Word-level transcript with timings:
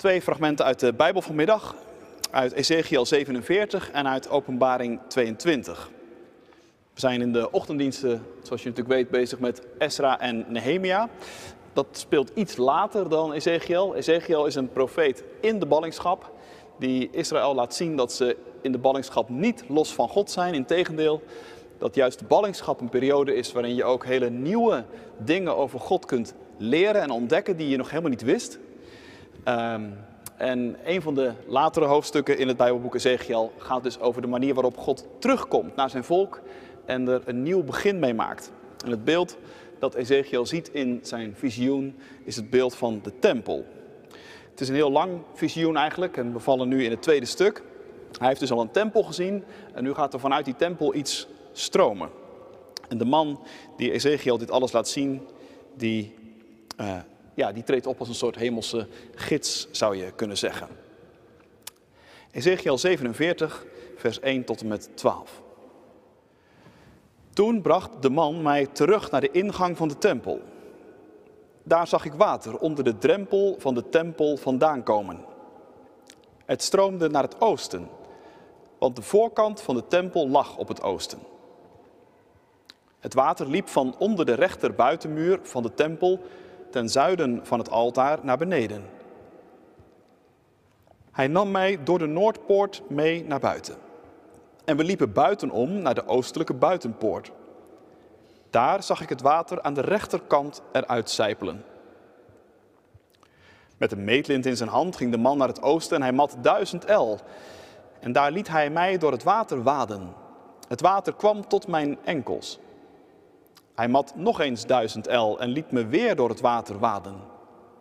Twee 0.00 0.22
fragmenten 0.22 0.64
uit 0.64 0.80
de 0.80 0.92
Bijbel 0.92 1.22
vanmiddag, 1.22 1.74
uit 2.30 2.52
Ezekiel 2.52 3.06
47 3.06 3.90
en 3.90 4.08
uit 4.08 4.30
Openbaring 4.30 5.00
22. 5.08 5.90
We 6.94 7.00
zijn 7.00 7.20
in 7.20 7.32
de 7.32 7.50
ochtenddiensten, 7.50 8.22
zoals 8.42 8.62
je 8.62 8.68
natuurlijk 8.68 8.96
weet, 8.96 9.10
bezig 9.10 9.38
met 9.38 9.62
Esra 9.78 10.20
en 10.20 10.44
Nehemia. 10.48 11.08
Dat 11.72 11.86
speelt 11.90 12.30
iets 12.34 12.56
later 12.56 13.08
dan 13.08 13.32
Ezekiel. 13.32 13.94
Ezekiel 13.94 14.46
is 14.46 14.54
een 14.54 14.72
profeet 14.72 15.24
in 15.40 15.58
de 15.58 15.66
ballingschap, 15.66 16.32
die 16.78 17.08
Israël 17.12 17.54
laat 17.54 17.74
zien 17.74 17.96
dat 17.96 18.12
ze 18.12 18.36
in 18.62 18.72
de 18.72 18.78
ballingschap 18.78 19.28
niet 19.28 19.64
los 19.68 19.94
van 19.94 20.08
God 20.08 20.30
zijn. 20.30 20.54
Integendeel, 20.54 21.22
dat 21.78 21.94
juist 21.94 22.18
de 22.18 22.24
ballingschap 22.24 22.80
een 22.80 22.88
periode 22.88 23.34
is 23.34 23.52
waarin 23.52 23.74
je 23.74 23.84
ook 23.84 24.04
hele 24.04 24.30
nieuwe 24.30 24.84
dingen 25.18 25.56
over 25.56 25.80
God 25.80 26.04
kunt 26.04 26.34
leren 26.56 27.02
en 27.02 27.10
ontdekken 27.10 27.56
die 27.56 27.68
je 27.68 27.76
nog 27.76 27.88
helemaal 27.90 28.10
niet 28.10 28.22
wist. 28.22 28.58
Ehm, 29.44 29.84
en 30.36 30.76
een 30.84 31.02
van 31.02 31.14
de 31.14 31.32
latere 31.46 31.84
hoofdstukken 31.84 32.38
in 32.38 32.48
het 32.48 32.56
Bijbelboek 32.56 32.94
Ezekiel 32.94 33.52
gaat 33.58 33.82
dus 33.82 34.00
over 34.00 34.22
de 34.22 34.28
manier 34.28 34.54
waarop 34.54 34.76
God 34.76 35.06
terugkomt 35.18 35.76
naar 35.76 35.90
zijn 35.90 36.04
volk 36.04 36.40
en 36.84 37.08
er 37.08 37.22
een 37.24 37.42
nieuw 37.42 37.62
begin 37.62 37.98
mee 37.98 38.14
maakt. 38.14 38.52
En 38.84 38.90
het 38.90 39.04
beeld 39.04 39.36
dat 39.78 39.94
Ezekiel 39.94 40.46
ziet 40.46 40.68
in 40.68 40.98
zijn 41.02 41.34
visioen 41.36 41.96
is 42.24 42.36
het 42.36 42.50
beeld 42.50 42.74
van 42.74 43.00
de 43.02 43.18
tempel. 43.18 43.66
Het 44.50 44.60
is 44.60 44.68
een 44.68 44.74
heel 44.74 44.90
lang 44.90 45.20
visioen 45.34 45.76
eigenlijk 45.76 46.16
en 46.16 46.32
we 46.32 46.38
vallen 46.38 46.68
nu 46.68 46.84
in 46.84 46.90
het 46.90 47.02
tweede 47.02 47.26
stuk. 47.26 47.62
Hij 48.18 48.28
heeft 48.28 48.40
dus 48.40 48.50
al 48.50 48.60
een 48.60 48.70
tempel 48.70 49.02
gezien 49.02 49.44
en 49.74 49.82
nu 49.82 49.94
gaat 49.94 50.14
er 50.14 50.20
vanuit 50.20 50.44
die 50.44 50.56
tempel 50.56 50.94
iets 50.94 51.28
stromen. 51.52 52.10
En 52.88 52.98
de 52.98 53.04
man 53.04 53.40
die 53.76 53.92
Ezekiel 53.92 54.38
dit 54.38 54.50
alles 54.50 54.72
laat 54.72 54.88
zien, 54.88 55.20
die, 55.76 56.14
uh, 56.80 56.96
ja, 57.40 57.52
die 57.52 57.62
treedt 57.62 57.86
op 57.86 57.98
als 57.98 58.08
een 58.08 58.14
soort 58.14 58.36
hemelse 58.36 58.86
gids, 59.14 59.68
zou 59.70 59.96
je 59.96 60.12
kunnen 60.12 60.38
zeggen. 60.38 60.68
Ezekiel 62.30 62.78
47, 62.78 63.64
vers 63.96 64.20
1 64.20 64.44
tot 64.44 64.60
en 64.60 64.68
met 64.68 64.90
12. 64.94 65.42
Toen 67.32 67.62
bracht 67.62 67.90
de 68.00 68.10
man 68.10 68.42
mij 68.42 68.66
terug 68.66 69.10
naar 69.10 69.20
de 69.20 69.30
ingang 69.30 69.76
van 69.76 69.88
de 69.88 69.98
tempel. 69.98 70.40
Daar 71.62 71.86
zag 71.86 72.04
ik 72.04 72.12
water 72.12 72.58
onder 72.58 72.84
de 72.84 72.98
drempel 72.98 73.54
van 73.58 73.74
de 73.74 73.88
tempel 73.88 74.36
vandaan 74.36 74.82
komen. 74.82 75.24
Het 76.44 76.62
stroomde 76.62 77.08
naar 77.08 77.22
het 77.22 77.40
oosten, 77.40 77.88
want 78.78 78.96
de 78.96 79.02
voorkant 79.02 79.60
van 79.60 79.74
de 79.74 79.86
tempel 79.86 80.28
lag 80.28 80.56
op 80.56 80.68
het 80.68 80.82
oosten. 80.82 81.18
Het 82.98 83.14
water 83.14 83.48
liep 83.48 83.68
van 83.68 83.94
onder 83.98 84.26
de 84.26 84.34
rechter 84.34 84.74
buitenmuur 84.74 85.40
van 85.42 85.62
de 85.62 85.74
tempel 85.74 86.20
ten 86.70 86.88
zuiden 86.88 87.40
van 87.42 87.58
het 87.58 87.70
altaar 87.70 88.18
naar 88.22 88.38
beneden. 88.38 88.84
Hij 91.10 91.26
nam 91.26 91.50
mij 91.50 91.78
door 91.84 91.98
de 91.98 92.06
Noordpoort 92.06 92.82
mee 92.88 93.24
naar 93.24 93.40
buiten. 93.40 93.74
En 94.64 94.76
we 94.76 94.84
liepen 94.84 95.12
buitenom 95.12 95.72
naar 95.82 95.94
de 95.94 96.06
oostelijke 96.06 96.54
buitenpoort. 96.54 97.32
Daar 98.50 98.82
zag 98.82 99.00
ik 99.00 99.08
het 99.08 99.20
water 99.20 99.62
aan 99.62 99.74
de 99.74 99.80
rechterkant 99.80 100.62
eruit 100.72 101.10
sijpelen. 101.10 101.64
Met 103.76 103.92
een 103.92 104.04
meetlint 104.04 104.46
in 104.46 104.56
zijn 104.56 104.68
hand 104.68 104.96
ging 104.96 105.10
de 105.10 105.18
man 105.18 105.38
naar 105.38 105.48
het 105.48 105.62
oosten 105.62 105.96
en 105.96 106.02
hij 106.02 106.12
mat 106.12 106.36
duizend 106.40 106.84
el. 106.84 107.18
En 108.00 108.12
daar 108.12 108.32
liet 108.32 108.48
hij 108.48 108.70
mij 108.70 108.98
door 108.98 109.12
het 109.12 109.22
water 109.22 109.62
waden. 109.62 110.12
Het 110.68 110.80
water 110.80 111.14
kwam 111.14 111.48
tot 111.48 111.66
mijn 111.66 111.98
enkels. 112.04 112.58
Hij 113.80 113.88
mat 113.88 114.12
nog 114.16 114.40
eens 114.40 114.66
duizend 114.66 115.06
el 115.06 115.40
en 115.40 115.48
liet 115.48 115.70
me 115.70 115.86
weer 115.86 116.16
door 116.16 116.28
het 116.28 116.40
water 116.40 116.78
waden. 116.78 117.14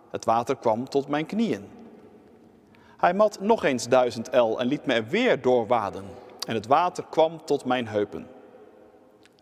Het 0.10 0.26
water 0.26 0.56
kwam 0.56 0.90
tot 0.90 1.08
mijn 1.08 1.26
knieën. 1.26 1.70
Hij 2.98 3.14
mat 3.14 3.40
nog 3.42 3.64
eens 3.64 3.88
duizend 3.88 4.30
el 4.30 4.60
en 4.60 4.68
liet 4.68 4.86
me 4.86 4.94
er 4.94 5.08
weer 5.08 5.42
doorwaden. 5.42 6.06
En 6.48 6.56
het 6.56 6.68
water 6.68 7.04
kwam 7.10 7.46
tot 7.46 7.66
mijn 7.66 7.88
heupen. 7.88 8.28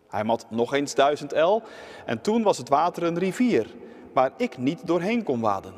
Hij 0.08 0.24
mat 0.24 0.46
nog 0.48 0.74
eens 0.74 0.94
duizend 0.94 1.32
el 1.32 1.62
en 2.06 2.20
toen 2.20 2.42
was 2.42 2.58
het 2.58 2.68
water 2.68 3.02
een 3.02 3.18
rivier 3.18 3.74
waar 4.12 4.32
ik 4.36 4.58
niet 4.58 4.86
doorheen 4.86 5.22
kon 5.22 5.40
waden. 5.40 5.74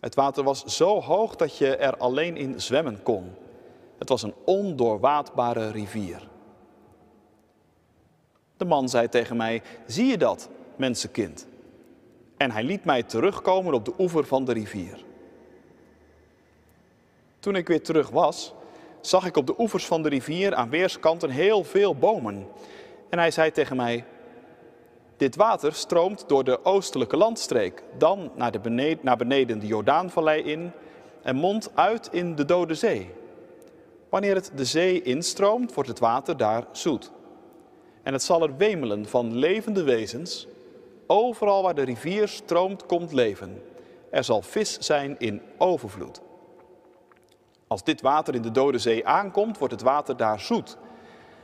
Het 0.00 0.14
water 0.14 0.44
was 0.44 0.64
zo 0.64 1.00
hoog 1.00 1.36
dat 1.36 1.58
je 1.58 1.76
er 1.76 1.96
alleen 1.96 2.36
in 2.36 2.60
zwemmen 2.60 3.02
kon. 3.02 3.34
Het 3.98 4.08
was 4.08 4.22
een 4.22 4.34
ondoorwaadbare 4.44 5.70
rivier. 5.70 6.28
De 8.56 8.64
man 8.64 8.88
zei 8.88 9.08
tegen 9.08 9.36
mij: 9.36 9.62
Zie 9.86 10.06
je 10.06 10.18
dat, 10.18 10.48
mensenkind? 10.76 11.46
En 12.36 12.50
hij 12.50 12.62
liet 12.62 12.84
mij 12.84 13.02
terugkomen 13.02 13.74
op 13.74 13.84
de 13.84 13.92
oever 13.98 14.24
van 14.24 14.44
de 14.44 14.52
rivier. 14.52 15.04
Toen 17.38 17.56
ik 17.56 17.68
weer 17.68 17.82
terug 17.82 18.10
was, 18.10 18.54
zag 19.00 19.26
ik 19.26 19.36
op 19.36 19.46
de 19.46 19.54
oevers 19.58 19.86
van 19.86 20.02
de 20.02 20.08
rivier 20.08 20.54
aan 20.54 20.70
weerskanten 20.70 21.30
heel 21.30 21.64
veel 21.64 21.94
bomen. 21.94 22.46
En 23.08 23.18
hij 23.18 23.30
zei 23.30 23.50
tegen 23.50 23.76
mij: 23.76 24.04
Dit 25.16 25.36
water 25.36 25.74
stroomt 25.74 26.28
door 26.28 26.44
de 26.44 26.64
oostelijke 26.64 27.16
landstreek, 27.16 27.82
dan 27.98 28.30
naar, 28.34 28.50
de 28.50 28.60
beneden, 28.60 28.98
naar 29.02 29.16
beneden 29.16 29.58
de 29.58 29.66
Jordaanvallei 29.66 30.42
in 30.42 30.70
en 31.22 31.36
mondt 31.36 31.70
uit 31.74 32.08
in 32.12 32.34
de 32.34 32.44
Dode 32.44 32.74
Zee. 32.74 33.10
Wanneer 34.08 34.34
het 34.34 34.50
de 34.54 34.64
zee 34.64 35.02
instroomt, 35.02 35.74
wordt 35.74 35.88
het 35.88 35.98
water 35.98 36.36
daar 36.36 36.66
zoet. 36.72 37.10
En 38.06 38.12
het 38.12 38.22
zal 38.22 38.42
er 38.42 38.56
wemelen 38.56 39.06
van 39.06 39.36
levende 39.36 39.82
wezens. 39.82 40.46
Overal 41.06 41.62
waar 41.62 41.74
de 41.74 41.82
rivier 41.82 42.28
stroomt, 42.28 42.86
komt 42.86 43.12
leven. 43.12 43.62
Er 44.10 44.24
zal 44.24 44.42
vis 44.42 44.78
zijn 44.78 45.14
in 45.18 45.42
overvloed. 45.58 46.20
Als 47.66 47.84
dit 47.84 48.00
water 48.00 48.34
in 48.34 48.42
de 48.42 48.50
Dode 48.50 48.78
Zee 48.78 49.06
aankomt, 49.06 49.58
wordt 49.58 49.72
het 49.72 49.82
water 49.82 50.16
daar 50.16 50.40
zoet. 50.40 50.76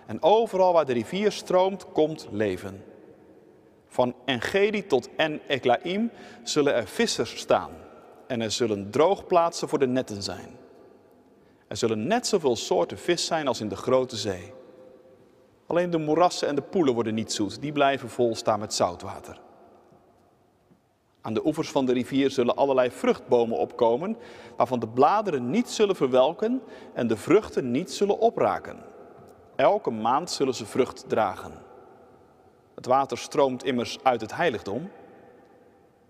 En 0.06 0.22
overal 0.22 0.72
waar 0.72 0.86
de 0.86 0.92
rivier 0.92 1.32
stroomt, 1.32 1.92
komt 1.92 2.28
leven. 2.30 2.84
Van 3.86 4.14
Engedi 4.24 4.86
tot 4.86 5.08
En-Eklaim 5.16 6.10
zullen 6.42 6.74
er 6.74 6.86
vissers 6.86 7.38
staan. 7.38 7.70
En 8.26 8.40
er 8.40 8.50
zullen 8.50 8.90
droogplaatsen 8.90 9.68
voor 9.68 9.78
de 9.78 9.86
netten 9.86 10.22
zijn. 10.22 10.56
Er 11.68 11.76
zullen 11.76 12.06
net 12.06 12.26
zoveel 12.26 12.56
soorten 12.56 12.98
vis 12.98 13.26
zijn 13.26 13.48
als 13.48 13.60
in 13.60 13.68
de 13.68 13.76
grote 13.76 14.16
zee. 14.16 14.60
Alleen 15.72 15.90
de 15.90 15.98
moerassen 15.98 16.48
en 16.48 16.54
de 16.54 16.62
poelen 16.62 16.94
worden 16.94 17.14
niet 17.14 17.32
zoet, 17.32 17.60
die 17.60 17.72
blijven 17.72 18.08
vol 18.08 18.34
staan 18.34 18.60
met 18.60 18.74
zoutwater. 18.74 19.40
Aan 21.20 21.34
de 21.34 21.46
oevers 21.46 21.70
van 21.70 21.86
de 21.86 21.92
rivier 21.92 22.30
zullen 22.30 22.56
allerlei 22.56 22.90
vruchtbomen 22.90 23.58
opkomen, 23.58 24.16
waarvan 24.56 24.80
de 24.80 24.88
bladeren 24.88 25.50
niet 25.50 25.70
zullen 25.70 25.96
verwelken 25.96 26.62
en 26.94 27.06
de 27.06 27.16
vruchten 27.16 27.70
niet 27.70 27.92
zullen 27.92 28.18
opraken. 28.18 28.78
Elke 29.56 29.90
maand 29.90 30.30
zullen 30.30 30.54
ze 30.54 30.66
vrucht 30.66 31.08
dragen. 31.08 31.52
Het 32.74 32.86
water 32.86 33.18
stroomt 33.18 33.64
immers 33.64 33.98
uit 34.02 34.20
het 34.20 34.34
heiligdom. 34.36 34.90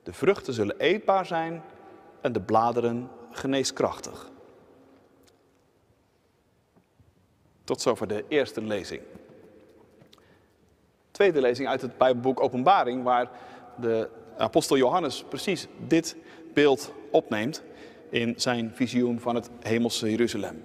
De 0.02 0.12
vruchten 0.12 0.54
zullen 0.54 0.78
eetbaar 0.78 1.26
zijn 1.26 1.62
en 2.20 2.32
de 2.32 2.40
bladeren 2.40 3.10
geneeskrachtig. 3.30 4.30
Tot 7.64 7.80
zover 7.80 8.06
de 8.08 8.24
eerste 8.28 8.62
lezing. 8.62 9.02
Tweede 11.22 11.40
lezing 11.40 11.68
uit 11.68 11.82
het 11.82 11.98
Bijbelboek 11.98 12.40
Openbaring, 12.42 13.02
waar 13.02 13.30
de 13.76 14.08
apostel 14.36 14.76
Johannes 14.76 15.24
precies 15.28 15.66
dit 15.86 16.16
beeld 16.54 16.92
opneemt 17.10 17.62
in 18.10 18.34
zijn 18.36 18.70
visioen 18.74 19.20
van 19.20 19.34
het 19.34 19.50
hemelse 19.60 20.10
Jeruzalem. 20.10 20.64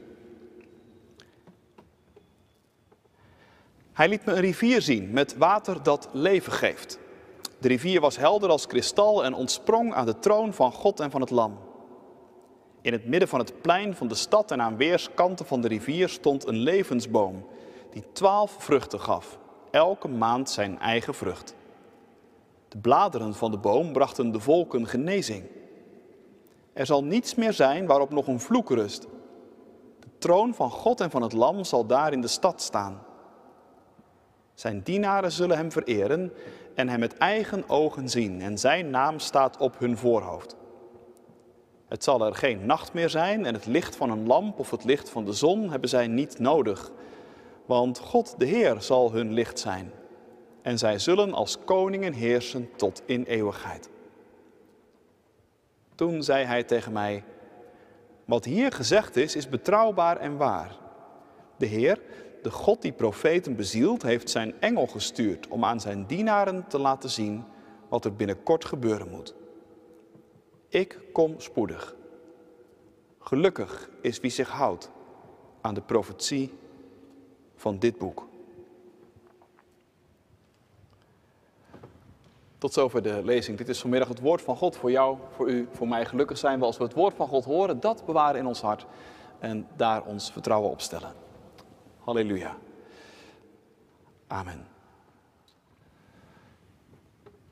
Hij 3.94 4.08
liet 4.08 4.26
me 4.26 4.32
een 4.32 4.40
rivier 4.40 4.82
zien 4.82 5.12
met 5.12 5.38
water 5.38 5.84
dat 5.84 6.10
leven 6.12 6.52
geeft. 6.52 7.00
De 7.60 7.68
rivier 7.68 8.02
was 8.02 8.18
helder 8.18 8.50
als 8.50 8.68
kristal 8.68 9.26
en 9.26 9.34
ontsprong 9.34 9.94
aan 9.94 10.06
de 10.06 10.20
troon 10.20 10.54
van 10.54 10.72
God 10.72 11.00
en 11.00 11.12
van 11.12 11.22
het 11.22 11.30
Lam. 11.30 11.60
In 12.82 12.94
het 12.94 13.06
midden 13.06 13.30
van 13.30 13.40
het 13.40 13.62
plein 13.62 13.96
van 13.96 14.08
de 14.08 14.16
stad 14.16 14.52
en 14.52 14.62
aan 14.62 14.78
weerskanten 14.78 15.46
van 15.46 15.62
de 15.62 15.68
rivier 15.68 16.10
stond 16.10 16.48
een 16.48 16.58
levensboom 16.58 17.48
die 17.92 18.04
twaalf 18.12 18.56
vruchten 18.60 19.00
gaf, 19.00 19.40
elke 19.72 20.08
maand 20.08 20.50
zijn 20.50 20.80
eigen 20.80 21.14
vrucht. 21.14 21.56
De 22.68 22.78
bladeren 22.78 23.34
van 23.34 23.52
de 23.52 23.58
boom 23.58 23.94
brachten 23.94 24.32
de 24.32 24.40
volken 24.40 24.88
genezing. 24.88 25.44
Er 26.74 26.86
zal 26.86 27.04
niets 27.04 27.36
meer 27.36 27.54
zijn 27.54 27.86
waarop 27.86 28.10
nog 28.10 28.28
een 28.28 28.40
vloek 28.40 28.70
rust. 28.70 29.02
De 30.00 30.10
troon 30.18 30.54
van 30.54 30.72
God 30.72 31.02
en 31.02 31.10
van 31.10 31.22
het 31.22 31.34
Lam 31.34 31.64
zal 31.64 31.86
daar 31.86 32.14
in 32.14 32.22
de 32.22 32.28
stad 32.28 32.62
staan. 32.62 33.02
Zijn 34.54 34.82
dienaren 34.84 35.32
zullen 35.32 35.58
hem 35.58 35.72
vereren 35.72 36.34
en 36.76 36.90
hem 36.90 37.00
met 37.00 37.18
eigen 37.18 37.70
ogen 37.70 38.10
zien, 38.10 38.42
en 38.42 38.58
zijn 38.58 38.90
naam 38.90 39.20
staat 39.20 39.58
op 39.58 39.80
hun 39.80 39.98
voorhoofd. 39.98 40.56
Het 41.88 42.04
zal 42.04 42.26
er 42.26 42.36
geen 42.36 42.66
nacht 42.66 42.94
meer 42.94 43.10
zijn 43.10 43.46
en 43.46 43.54
het 43.54 43.66
licht 43.66 43.96
van 43.96 44.10
een 44.10 44.28
lamp 44.28 44.60
of 44.60 44.72
het 44.72 44.84
licht 44.84 45.10
van 45.10 45.26
de 45.26 45.34
zon 45.34 45.70
hebben 45.70 45.90
zij 45.90 46.08
niet 46.08 46.40
nodig, 46.40 46.92
want 47.68 48.00
God 48.00 48.36
de 48.38 48.46
Heer 48.46 48.82
zal 48.82 49.12
hun 49.12 49.34
licht 49.34 49.60
zijn 49.60 49.92
en 50.62 50.78
zij 50.78 51.00
zullen 51.00 51.34
als 51.34 51.58
koningen 51.66 52.14
heersen 52.14 52.70
tot 52.76 53.02
in 53.06 53.24
eeuwigheid. 53.24 53.90
Toen 55.96 56.24
zei 56.24 56.46
hij 56.46 56.64
tegen 56.64 56.92
mij: 56.94 57.24
Wat 58.26 58.46
hier 58.46 58.72
gezegd 58.72 59.16
is, 59.16 59.36
is 59.36 59.50
betrouwbaar 59.50 60.18
en 60.18 60.38
waar. 60.38 60.76
De 61.58 61.66
Heer, 61.66 62.02
de 62.42 62.52
God 62.52 62.82
die 62.82 62.92
profeten 62.92 63.56
bezielt, 63.56 64.02
heeft 64.02 64.30
zijn 64.30 64.54
engel 64.60 64.88
gestuurd 64.88 65.48
om 65.48 65.66
aan 65.66 65.80
zijn 65.80 66.06
dienaren 66.06 66.68
te 66.68 66.80
laten 66.80 67.10
zien 67.10 67.44
wat 67.90 68.06
er 68.06 68.16
binnenkort 68.16 68.66
gebeuren 68.66 69.10
moet. 69.10 69.36
Ik 70.70 71.00
kom 71.14 71.40
spoedig. 71.40 71.96
Gelukkig 73.20 73.90
is 74.02 74.20
wie 74.20 74.32
zich 74.32 74.50
houdt 74.50 74.92
aan 75.62 75.74
de 75.74 75.82
profetie 75.82 76.54
van 77.58 77.80
dit 77.80 77.98
boek. 77.98 78.28
Tot 82.58 82.74
zover 82.74 83.04
de 83.04 83.22
lezing. 83.24 83.58
Dit 83.58 83.70
is 83.70 83.80
vanmiddag 83.80 84.08
het 84.08 84.20
woord 84.20 84.42
van 84.42 84.56
God 84.56 84.76
voor 84.76 84.92
jou, 84.92 85.18
voor 85.36 85.50
u, 85.50 85.68
voor 85.72 85.88
mij. 85.88 86.06
Gelukkig 86.06 86.38
zijn 86.38 86.60
we 86.60 86.66
als 86.66 86.78
we 86.78 86.84
het 86.84 86.94
woord 86.94 87.14
van 87.14 87.28
God 87.28 87.46
horen, 87.46 87.80
dat 87.80 88.06
bewaren 88.06 88.40
in 88.40 88.48
ons 88.48 88.62
hart 88.62 88.86
en 89.40 89.68
daar 89.76 90.04
ons 90.04 90.32
vertrouwen 90.32 90.70
op 90.70 90.82
stellen. 90.82 91.14
Halleluja. 92.00 92.58
Amen. 94.28 94.68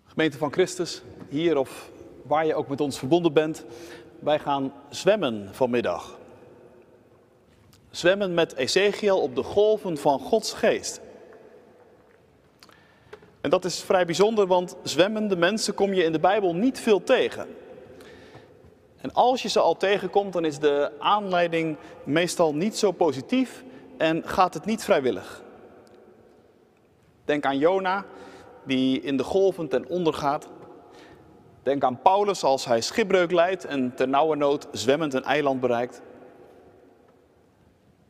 Gemeente 0.05 0.37
van 0.37 0.51
Christus, 0.51 1.01
hier 1.29 1.57
of 1.57 1.91
waar 2.21 2.45
je 2.45 2.55
ook 2.55 2.67
met 2.67 2.81
ons 2.81 2.99
verbonden 2.99 3.33
bent, 3.33 3.65
wij 4.19 4.39
gaan 4.39 4.73
zwemmen 4.89 5.49
vanmiddag. 5.55 6.17
Zwemmen 7.95 8.33
met 8.33 8.56
Ezekiel 8.56 9.21
op 9.21 9.36
de 9.36 9.44
golven 9.44 9.97
van 9.97 10.19
Gods 10.19 10.53
geest. 10.53 11.01
En 13.42 13.50
dat 13.50 13.65
is 13.65 13.81
vrij 13.81 14.06
bijzonder, 14.06 14.47
want 14.47 14.75
zwemmende 14.83 15.36
mensen 15.36 15.74
kom 15.74 15.94
je 15.94 16.03
in 16.03 16.12
de 16.12 16.19
Bijbel 16.19 16.56
niet 16.56 16.80
veel 16.80 17.03
tegen. 17.03 17.47
En 18.97 19.13
als 19.13 19.42
je 19.42 19.50
ze 19.50 19.59
al 19.59 19.77
tegenkomt, 19.77 20.33
dan 20.33 20.45
is 20.45 20.59
de 20.59 20.92
aanleiding 21.00 21.77
meestal 22.03 22.56
niet 22.56 22.77
zo 22.77 22.92
positief 22.92 23.63
en 23.98 24.21
gaat 24.25 24.53
het 24.53 24.65
niet 24.65 24.83
vrijwillig. 24.83 25.44
Denk 27.25 27.45
aan 27.45 27.57
Jona, 27.57 28.06
die 28.65 29.01
in 29.01 29.18
de 29.18 29.24
golven 29.24 29.68
ten 29.68 29.88
onder 29.88 30.13
gaat. 30.13 30.48
Denk 31.63 31.83
aan 31.83 32.01
Paulus 32.01 32.44
als 32.44 32.65
hij 32.65 32.81
schipbreuk 32.81 33.31
leidt 33.31 33.65
en 33.65 33.95
ter 33.95 34.07
nauwe 34.07 34.36
nood 34.36 34.68
zwemmend 34.71 35.13
een 35.13 35.24
eiland 35.24 35.59
bereikt. 35.59 36.01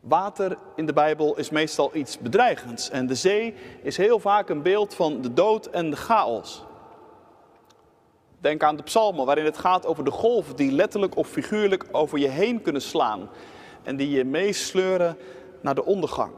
Water 0.08 0.58
in 0.76 0.86
de 0.86 0.94
Bijbel 0.94 1.38
is 1.38 1.50
meestal 1.50 1.96
iets 1.96 2.18
bedreigends 2.18 2.90
en 2.90 3.08
de 3.08 3.16
zee 3.16 3.54
is 3.82 3.98
heel 3.98 4.20
vaak 4.20 4.50
een 4.50 4.62
beeld 4.62 4.94
van 4.94 5.22
de 5.22 5.34
dood 5.34 5.66
en 5.66 5.90
de 5.90 5.96
chaos. 5.96 6.64
Denk 8.40 8.64
aan 8.64 8.76
de 8.76 8.84
psalmen 8.84 9.26
waarin 9.26 9.46
het 9.46 9.58
gaat 9.58 9.86
over 9.86 10.04
de 10.04 10.12
golven 10.12 10.56
die 10.56 10.72
letterlijk 10.72 11.16
of 11.16 11.28
figuurlijk 11.28 11.86
over 11.92 12.18
je 12.20 12.28
heen 12.28 12.62
kunnen 12.62 12.82
slaan 12.82 13.30
en 13.84 13.96
die 13.96 14.10
je 14.10 14.24
meesleuren 14.24 15.18
naar 15.62 15.76
de 15.76 15.86
ondergang. 15.86 16.34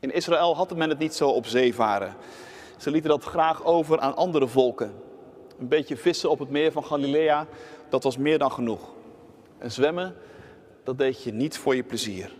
In 0.00 0.12
Israël 0.12 0.56
had 0.56 0.76
men 0.76 0.88
het 0.88 0.98
niet 0.98 1.14
zo 1.14 1.28
op 1.28 1.46
zee 1.46 1.74
varen. 1.74 2.16
Ze 2.76 2.90
lieten 2.90 3.10
dat 3.10 3.24
graag 3.24 3.64
over 3.64 4.00
aan 4.00 4.16
andere 4.16 4.46
volken. 4.46 4.94
Een 5.58 5.68
beetje 5.68 5.96
vissen 5.96 6.30
op 6.30 6.38
het 6.38 6.50
meer 6.50 6.72
van 6.72 6.84
Galilea, 6.84 7.46
dat 7.88 8.02
was 8.02 8.16
meer 8.16 8.38
dan 8.38 8.52
genoeg. 8.52 8.94
En 9.58 9.72
zwemmen, 9.72 10.14
dat 10.84 10.98
deed 10.98 11.22
je 11.22 11.32
niet 11.32 11.58
voor 11.58 11.74
je 11.76 11.82
plezier. 11.82 12.32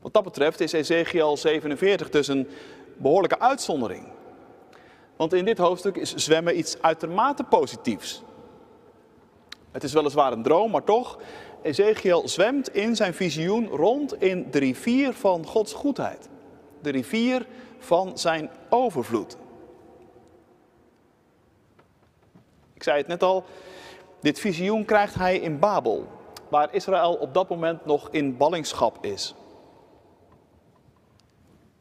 Wat 0.00 0.12
dat 0.12 0.24
betreft 0.24 0.60
is 0.60 0.72
Ezekiel 0.72 1.36
47 1.36 2.10
dus 2.10 2.28
een 2.28 2.48
behoorlijke 2.96 3.40
uitzondering. 3.40 4.06
Want 5.16 5.32
in 5.32 5.44
dit 5.44 5.58
hoofdstuk 5.58 5.96
is 5.96 6.14
zwemmen 6.14 6.58
iets 6.58 6.82
uitermate 6.82 7.44
positiefs. 7.44 8.22
Het 9.70 9.84
is 9.84 9.92
weliswaar 9.92 10.32
een 10.32 10.42
droom, 10.42 10.70
maar 10.70 10.84
toch, 10.84 11.18
Ezekiel 11.62 12.28
zwemt 12.28 12.74
in 12.74 12.96
zijn 12.96 13.14
visioen 13.14 13.68
rond 13.68 14.22
in 14.22 14.50
de 14.50 14.58
rivier 14.58 15.12
van 15.12 15.46
Gods 15.46 15.72
goedheid. 15.72 16.28
De 16.80 16.90
rivier 16.90 17.46
van 17.78 18.18
zijn 18.18 18.50
overvloed. 18.68 19.36
Ik 22.73 22.73
zei 22.84 22.98
het 22.98 23.06
net 23.06 23.22
al, 23.22 23.44
dit 24.20 24.38
visioen 24.38 24.84
krijgt 24.84 25.14
hij 25.14 25.38
in 25.38 25.58
Babel, 25.58 26.06
waar 26.48 26.74
Israël 26.74 27.14
op 27.14 27.34
dat 27.34 27.48
moment 27.48 27.84
nog 27.84 28.08
in 28.10 28.36
ballingschap 28.36 29.04
is. 29.04 29.34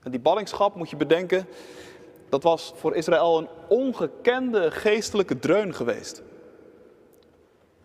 En 0.03 0.11
die 0.11 0.19
ballingschap, 0.19 0.75
moet 0.75 0.89
je 0.89 0.95
bedenken, 0.95 1.47
dat 2.29 2.43
was 2.43 2.73
voor 2.75 2.95
Israël 2.95 3.37
een 3.37 3.49
ongekende 3.67 4.71
geestelijke 4.71 5.39
dreun 5.39 5.73
geweest. 5.73 6.21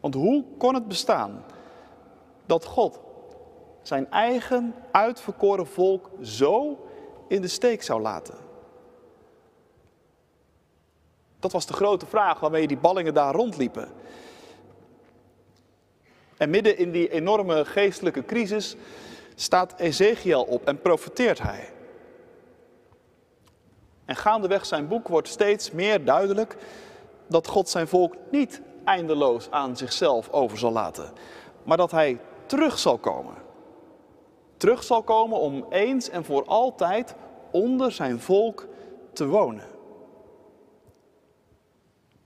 Want 0.01 0.15
hoe 0.15 0.45
kon 0.59 0.75
het 0.75 0.89
bestaan 0.89 1.45
dat 2.47 2.65
God 2.65 3.01
zijn 3.83 4.11
eigen 4.11 4.75
uitverkoren 4.91 5.67
volk 5.67 6.11
zo 6.23 6.87
in 7.29 7.43
de 7.43 7.49
steek 7.49 7.83
zou 7.83 8.01
laten? 8.01 8.48
Dat 11.41 11.53
was 11.53 11.67
de 11.67 11.73
grote 11.73 12.07
vraag 12.07 12.41
waarmee 12.41 12.67
die 12.67 12.77
ballingen 12.77 13.15
daar 13.15 13.35
rondliepen. 13.35 13.89
En 16.37 16.51
midden 16.51 16.79
in 16.79 16.91
die 16.91 17.09
enorme 17.09 17.65
geestelijke 17.65 18.25
crisis 18.25 18.77
staat 19.35 19.75
Ezekiel 19.77 20.43
op 20.43 20.67
en 20.67 20.81
profeteert 20.81 21.43
hij. 21.43 21.73
En 24.05 24.17
gaandeweg 24.17 24.67
zijn 24.67 24.89
boek 24.89 25.09
wordt 25.09 25.29
steeds 25.29 25.71
meer 25.71 26.05
duidelijk 26.05 26.57
dat 27.27 27.47
God 27.47 27.69
zijn 27.69 27.89
volk 27.89 28.15
niet 28.31 28.61
eindeloos 28.85 29.51
aan 29.51 29.77
zichzelf 29.77 30.31
over 30.31 30.59
zal 30.59 30.73
laten, 30.73 31.13
maar 31.63 31.77
dat 31.77 31.91
hij 31.91 32.19
terug 32.47 32.79
zal 32.79 32.99
komen. 32.99 33.35
Terug 34.57 34.83
zal 34.83 35.03
komen 35.03 35.39
om 35.39 35.67
eens 35.71 36.09
en 36.09 36.25
voor 36.25 36.45
altijd 36.45 37.15
onder 37.51 37.93
zijn 37.93 38.21
volk 38.21 38.67
te 39.13 39.27
wonen. 39.27 39.78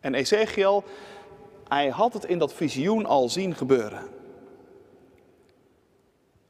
En 0.02 0.14
Ezekiel, 0.14 0.84
hij 1.68 1.88
had 1.88 2.12
het 2.12 2.24
in 2.24 2.38
dat 2.38 2.52
visioen 2.52 3.06
al 3.06 3.28
zien 3.28 3.54
gebeuren. 3.54 4.02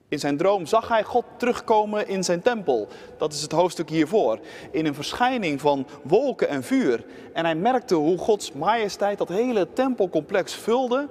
In 0.09 0.19
zijn 0.19 0.37
droom 0.37 0.67
zag 0.67 0.89
hij 0.89 1.05
God 1.05 1.25
terugkomen 1.37 2.09
in 2.09 2.25
zijn 2.25 2.43
tempel. 2.43 2.89
Dat 3.19 3.33
is 3.33 3.43
het 3.43 3.53
hoofdstuk 3.53 3.89
hiervoor. 3.89 4.39
In 4.71 4.87
een 4.87 4.95
verschijning 4.95 5.61
van 5.61 5.87
wolken 6.03 6.49
en 6.49 6.63
vuur. 6.63 7.05
En 7.33 7.45
hij 7.45 7.55
merkte 7.55 7.95
hoe 7.95 8.19
Gods 8.19 8.53
majesteit 8.53 9.19
dat 9.19 9.29
hele 9.29 9.73
tempelcomplex 9.73 10.55
vulde. 10.55 11.09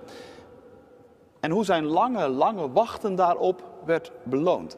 En 1.40 1.52
hoe 1.52 1.66
zijn 1.66 1.86
lange, 1.86 2.28
lange 2.28 2.72
wachten 2.72 3.16
daarop 3.16 3.64
werd 3.86 4.12
beloond. 4.24 4.78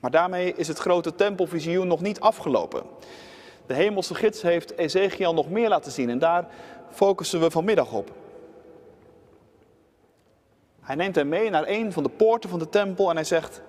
Maar 0.00 0.10
daarmee 0.10 0.54
is 0.54 0.68
het 0.68 0.78
grote 0.78 1.14
tempelvisioen 1.14 1.86
nog 1.86 2.00
niet 2.00 2.20
afgelopen. 2.20 2.82
De 3.66 3.74
hemelse 3.74 4.14
gids 4.14 4.42
heeft 4.42 4.76
Ezekiel 4.76 5.34
nog 5.34 5.50
meer 5.50 5.68
laten 5.68 5.92
zien 5.92 6.10
en 6.10 6.18
daar 6.18 6.48
focussen 6.90 7.40
we 7.40 7.50
vanmiddag 7.50 7.92
op. 7.92 8.10
Hij 10.80 10.96
neemt 10.96 11.14
hem 11.14 11.28
mee 11.28 11.50
naar 11.50 11.64
een 11.66 11.92
van 11.92 12.02
de 12.02 12.08
poorten 12.08 12.50
van 12.50 12.58
de 12.58 12.68
tempel 12.68 13.10
en 13.10 13.14
hij 13.14 13.24
zegt: 13.24 13.62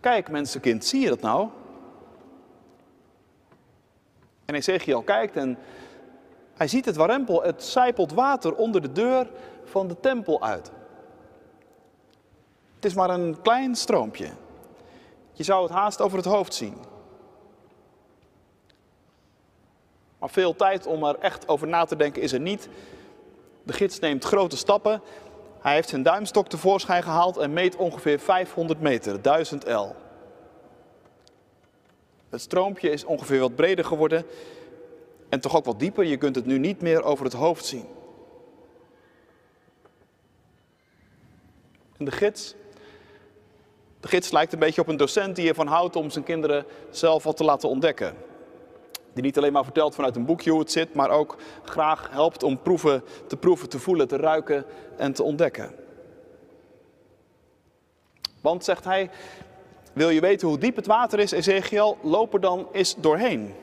Kijk, 0.00 0.30
mensenkind, 0.30 0.84
zie 0.84 1.00
je 1.00 1.08
dat 1.08 1.20
nou? 1.20 1.48
En 4.44 4.54
Ezekiel 4.54 5.02
kijkt 5.02 5.36
en 5.36 5.58
hij 6.54 6.68
ziet 6.68 6.84
het 6.84 6.96
warempel, 6.96 7.42
het 7.42 7.64
zijpelt 7.64 8.12
water 8.12 8.54
onder 8.54 8.82
de 8.82 8.92
deur 8.92 9.30
van 9.64 9.88
de 9.88 10.00
tempel 10.00 10.42
uit. 10.42 10.70
Het 12.74 12.84
is 12.84 12.94
maar 12.94 13.10
een 13.10 13.40
klein 13.42 13.74
stroompje. 13.74 14.28
Je 15.40 15.46
zou 15.46 15.62
het 15.62 15.72
haast 15.72 16.00
over 16.00 16.16
het 16.16 16.26
hoofd 16.26 16.54
zien. 16.54 16.74
Maar 20.18 20.30
veel 20.30 20.56
tijd 20.56 20.86
om 20.86 21.04
er 21.04 21.18
echt 21.18 21.48
over 21.48 21.68
na 21.68 21.84
te 21.84 21.96
denken 21.96 22.22
is 22.22 22.32
er 22.32 22.40
niet. 22.40 22.68
De 23.62 23.72
gids 23.72 23.98
neemt 23.98 24.24
grote 24.24 24.56
stappen 24.56 25.02
hij 25.60 25.74
heeft 25.74 25.88
zijn 25.88 26.02
duimstok 26.02 26.48
tevoorschijn 26.48 27.02
gehaald 27.02 27.36
en 27.36 27.52
meet 27.52 27.76
ongeveer 27.76 28.18
500 28.18 28.80
meter, 28.80 29.22
1000 29.22 29.64
L. 29.68 29.94
Het 32.28 32.40
stroompje 32.40 32.90
is 32.90 33.04
ongeveer 33.04 33.40
wat 33.40 33.54
breder 33.54 33.84
geworden 33.84 34.24
en 35.28 35.40
toch 35.40 35.56
ook 35.56 35.64
wat 35.64 35.78
dieper. 35.78 36.04
Je 36.04 36.16
kunt 36.16 36.34
het 36.34 36.46
nu 36.46 36.58
niet 36.58 36.80
meer 36.80 37.02
over 37.02 37.24
het 37.24 37.34
hoofd 37.34 37.64
zien. 37.64 37.86
En 41.96 42.04
de 42.04 42.10
gids, 42.10 42.54
de 44.00 44.08
gids 44.08 44.30
lijkt 44.30 44.52
een 44.52 44.58
beetje 44.58 44.80
op 44.80 44.88
een 44.88 44.96
docent 44.96 45.36
die 45.36 45.48
ervan 45.48 45.66
houdt 45.66 45.96
om 45.96 46.10
zijn 46.10 46.24
kinderen 46.24 46.64
zelf 46.90 47.22
wat 47.22 47.36
te 47.36 47.44
laten 47.44 47.68
ontdekken. 47.68 48.14
Die 49.12 49.22
niet 49.22 49.36
alleen 49.38 49.52
maar 49.52 49.64
vertelt 49.64 49.94
vanuit 49.94 50.16
een 50.16 50.24
boekje 50.24 50.50
hoe 50.50 50.60
het 50.60 50.72
zit, 50.72 50.94
maar 50.94 51.10
ook 51.10 51.36
graag 51.64 52.10
helpt 52.10 52.42
om 52.42 52.62
proeven, 52.62 53.02
te 53.26 53.36
proeven, 53.36 53.68
te 53.68 53.78
voelen, 53.78 54.08
te 54.08 54.16
ruiken 54.16 54.64
en 54.96 55.12
te 55.12 55.22
ontdekken. 55.22 55.74
Want, 58.40 58.64
zegt 58.64 58.84
hij, 58.84 59.10
Wil 59.92 60.10
je 60.10 60.20
weten 60.20 60.48
hoe 60.48 60.58
diep 60.58 60.76
het 60.76 60.86
water 60.86 61.18
is, 61.18 61.30
Ezekiel? 61.30 61.98
Loop 62.02 62.34
er 62.34 62.40
dan 62.40 62.68
eens 62.72 62.94
doorheen. 62.96 63.54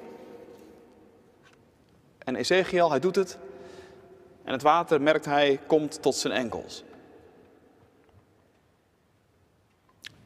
En 2.17 2.35
Ezekiel, 2.35 2.89
hij 2.89 2.99
doet 2.99 3.15
het. 3.15 3.37
En 4.43 4.51
het 4.51 4.61
water, 4.61 5.01
merkt 5.01 5.25
hij, 5.25 5.59
komt 5.67 6.01
tot 6.01 6.15
zijn 6.15 6.33
enkels. 6.33 6.83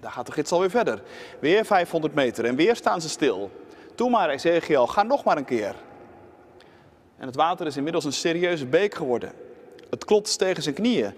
Daar 0.01 0.11
gaat 0.11 0.25
de 0.25 0.31
gids 0.31 0.51
alweer 0.51 0.69
verder. 0.69 1.01
Weer 1.39 1.65
500 1.65 2.13
meter 2.13 2.45
en 2.45 2.55
weer 2.55 2.75
staan 2.75 3.01
ze 3.01 3.09
stil. 3.09 3.51
Toen 3.95 4.11
maar, 4.11 4.29
Ezekiel, 4.29 4.87
ga 4.87 5.03
nog 5.03 5.23
maar 5.23 5.37
een 5.37 5.45
keer. 5.45 5.75
En 7.17 7.25
het 7.25 7.35
water 7.35 7.65
is 7.65 7.77
inmiddels 7.77 8.05
een 8.05 8.13
serieuze 8.13 8.65
beek 8.65 8.95
geworden. 8.95 9.31
Het 9.89 10.05
klopt 10.05 10.37
tegen 10.37 10.63
zijn 10.63 10.75
knieën. 10.75 11.13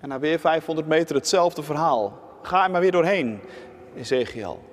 En 0.00 0.08
na 0.08 0.18
weer 0.18 0.38
500 0.38 0.86
meter 0.86 1.14
hetzelfde 1.14 1.62
verhaal. 1.62 2.20
Ga 2.42 2.64
er 2.64 2.70
maar 2.70 2.80
weer 2.80 2.92
doorheen, 2.92 3.40
Ezekiel. 3.96 4.64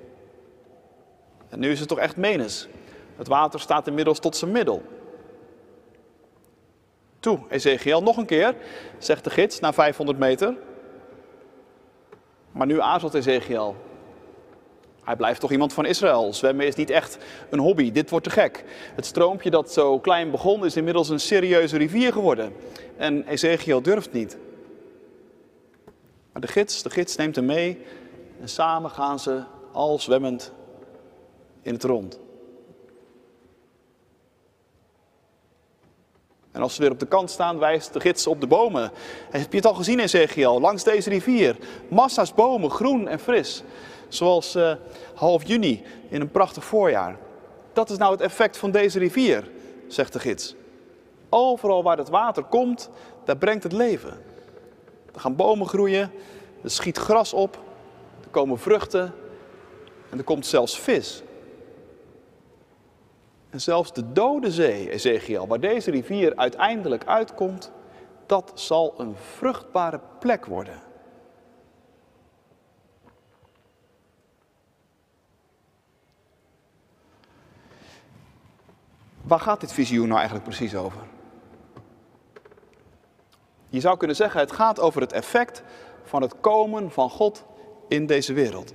En 1.49 1.59
nu 1.59 1.71
is 1.71 1.79
het 1.79 1.87
toch 1.87 1.99
echt 1.99 2.17
menens. 2.17 2.67
Het 3.15 3.27
water 3.27 3.59
staat 3.59 3.87
inmiddels 3.87 4.19
tot 4.19 4.35
zijn 4.35 4.51
middel. 4.51 4.83
Toe, 7.19 7.39
Ezekiel, 7.49 8.03
nog 8.03 8.17
een 8.17 8.25
keer, 8.25 8.55
zegt 8.97 9.23
de 9.23 9.29
gids 9.29 9.59
na 9.59 9.73
500 9.73 10.17
meter. 10.17 10.55
Maar 12.55 12.67
nu 12.67 12.81
aarzelt 12.81 13.13
Ezekiel. 13.13 13.75
Hij 15.03 15.15
blijft 15.15 15.39
toch 15.39 15.51
iemand 15.51 15.73
van 15.73 15.85
Israël. 15.85 16.33
Zwemmen 16.33 16.67
is 16.67 16.75
niet 16.75 16.89
echt 16.89 17.17
een 17.49 17.59
hobby. 17.59 17.91
Dit 17.91 18.09
wordt 18.09 18.25
te 18.25 18.31
gek. 18.31 18.63
Het 18.95 19.05
stroompje 19.05 19.49
dat 19.49 19.71
zo 19.71 19.99
klein 19.99 20.31
begon 20.31 20.65
is 20.65 20.75
inmiddels 20.75 21.09
een 21.09 21.19
serieuze 21.19 21.77
rivier 21.77 22.11
geworden. 22.11 22.53
En 22.97 23.27
Ezekiel 23.27 23.81
durft 23.81 24.11
niet. 24.11 24.37
Maar 26.31 26.41
de 26.41 26.47
gids, 26.47 26.83
de 26.83 26.89
gids 26.89 27.15
neemt 27.15 27.35
hem 27.35 27.45
mee 27.45 27.81
en 28.41 28.49
samen 28.49 28.89
gaan 28.89 29.19
ze 29.19 29.43
al 29.71 29.99
zwemmend 29.99 30.51
in 31.61 31.73
het 31.73 31.83
rond. 31.83 32.19
En 36.55 36.61
als 36.61 36.75
ze 36.75 36.81
weer 36.81 36.91
op 36.91 36.99
de 36.99 37.05
kant 37.05 37.29
staan, 37.29 37.59
wijst 37.59 37.93
de 37.93 37.99
gids 37.99 38.27
op 38.27 38.41
de 38.41 38.47
bomen. 38.47 38.91
Heb 39.29 39.51
je 39.51 39.57
het 39.57 39.65
al 39.65 39.73
gezien 39.73 39.97
in 39.97 40.03
Ezekiel? 40.03 40.59
Langs 40.59 40.83
deze 40.83 41.09
rivier. 41.09 41.57
Massa's 41.87 42.33
bomen, 42.33 42.69
groen 42.69 43.07
en 43.07 43.19
fris. 43.19 43.63
Zoals 44.07 44.55
uh, 44.55 44.71
half 45.15 45.47
juni 45.47 45.83
in 46.09 46.21
een 46.21 46.31
prachtig 46.31 46.65
voorjaar. 46.65 47.17
Dat 47.73 47.89
is 47.89 47.97
nou 47.97 48.11
het 48.11 48.21
effect 48.21 48.57
van 48.57 48.71
deze 48.71 48.99
rivier, 48.99 49.49
zegt 49.87 50.13
de 50.13 50.19
gids. 50.19 50.55
Overal 51.29 51.83
waar 51.83 51.97
het 51.97 52.09
water 52.09 52.43
komt, 52.43 52.89
daar 53.25 53.37
brengt 53.37 53.63
het 53.63 53.73
leven. 53.73 54.17
Er 55.13 55.19
gaan 55.19 55.35
bomen 55.35 55.67
groeien, 55.67 56.11
er 56.63 56.71
schiet 56.71 56.97
gras 56.97 57.33
op, 57.33 57.59
er 58.23 58.29
komen 58.29 58.59
vruchten 58.59 59.13
en 60.09 60.17
er 60.17 60.23
komt 60.23 60.45
zelfs 60.45 60.79
vis. 60.79 61.23
En 63.55 63.61
zelfs 63.61 63.93
de 63.93 64.11
dode 64.11 64.51
zee, 64.51 64.89
Ezekiel, 64.89 65.47
waar 65.47 65.59
deze 65.59 65.91
rivier 65.91 66.35
uiteindelijk 66.35 67.05
uitkomt, 67.05 67.71
dat 68.25 68.51
zal 68.55 68.93
een 68.97 69.15
vruchtbare 69.15 69.99
plek 70.19 70.45
worden. 70.45 70.81
Waar 79.21 79.39
gaat 79.39 79.59
dit 79.59 79.73
visioen 79.73 80.07
nou 80.07 80.17
eigenlijk 80.19 80.47
precies 80.47 80.75
over? 80.75 81.01
Je 83.69 83.79
zou 83.79 83.97
kunnen 83.97 84.15
zeggen, 84.15 84.39
het 84.39 84.51
gaat 84.51 84.79
over 84.79 85.01
het 85.01 85.13
effect 85.13 85.63
van 86.03 86.21
het 86.21 86.39
komen 86.39 86.91
van 86.91 87.09
God 87.09 87.45
in 87.87 88.05
deze 88.05 88.33
wereld. 88.33 88.73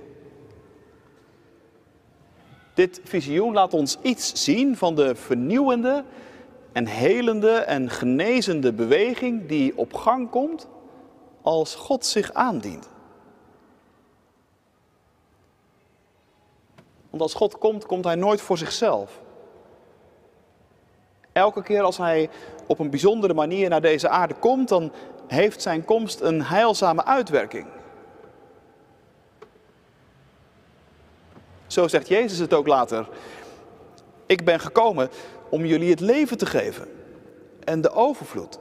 Dit 2.81 3.01
visioen 3.03 3.53
laat 3.53 3.73
ons 3.73 3.97
iets 4.01 4.43
zien 4.43 4.77
van 4.77 4.95
de 4.95 5.15
vernieuwende 5.15 6.03
en 6.71 6.85
helende 6.85 7.51
en 7.51 7.89
genezende 7.89 8.73
beweging 8.73 9.47
die 9.47 9.77
op 9.77 9.93
gang 9.93 10.29
komt 10.29 10.67
als 11.41 11.75
God 11.75 12.05
zich 12.05 12.33
aandient. 12.33 12.89
Want 17.09 17.21
als 17.21 17.33
God 17.33 17.57
komt, 17.57 17.85
komt 17.85 18.05
Hij 18.05 18.15
nooit 18.15 18.41
voor 18.41 18.57
zichzelf. 18.57 19.21
Elke 21.31 21.63
keer 21.63 21.81
als 21.81 21.97
Hij 21.97 22.29
op 22.67 22.79
een 22.79 22.89
bijzondere 22.89 23.33
manier 23.33 23.69
naar 23.69 23.81
deze 23.81 24.09
aarde 24.09 24.33
komt, 24.33 24.69
dan 24.69 24.91
heeft 25.27 25.61
Zijn 25.61 25.85
komst 25.85 26.21
een 26.21 26.43
heilzame 26.43 27.05
uitwerking. 27.05 27.67
Zo 31.71 31.87
zegt 31.87 32.07
Jezus 32.07 32.37
het 32.37 32.53
ook 32.53 32.67
later. 32.67 33.07
Ik 34.25 34.45
ben 34.45 34.59
gekomen 34.59 35.09
om 35.49 35.65
jullie 35.65 35.89
het 35.89 35.99
leven 35.99 36.37
te 36.37 36.45
geven 36.45 36.87
en 37.63 37.81
de 37.81 37.91
overvloed. 37.91 38.59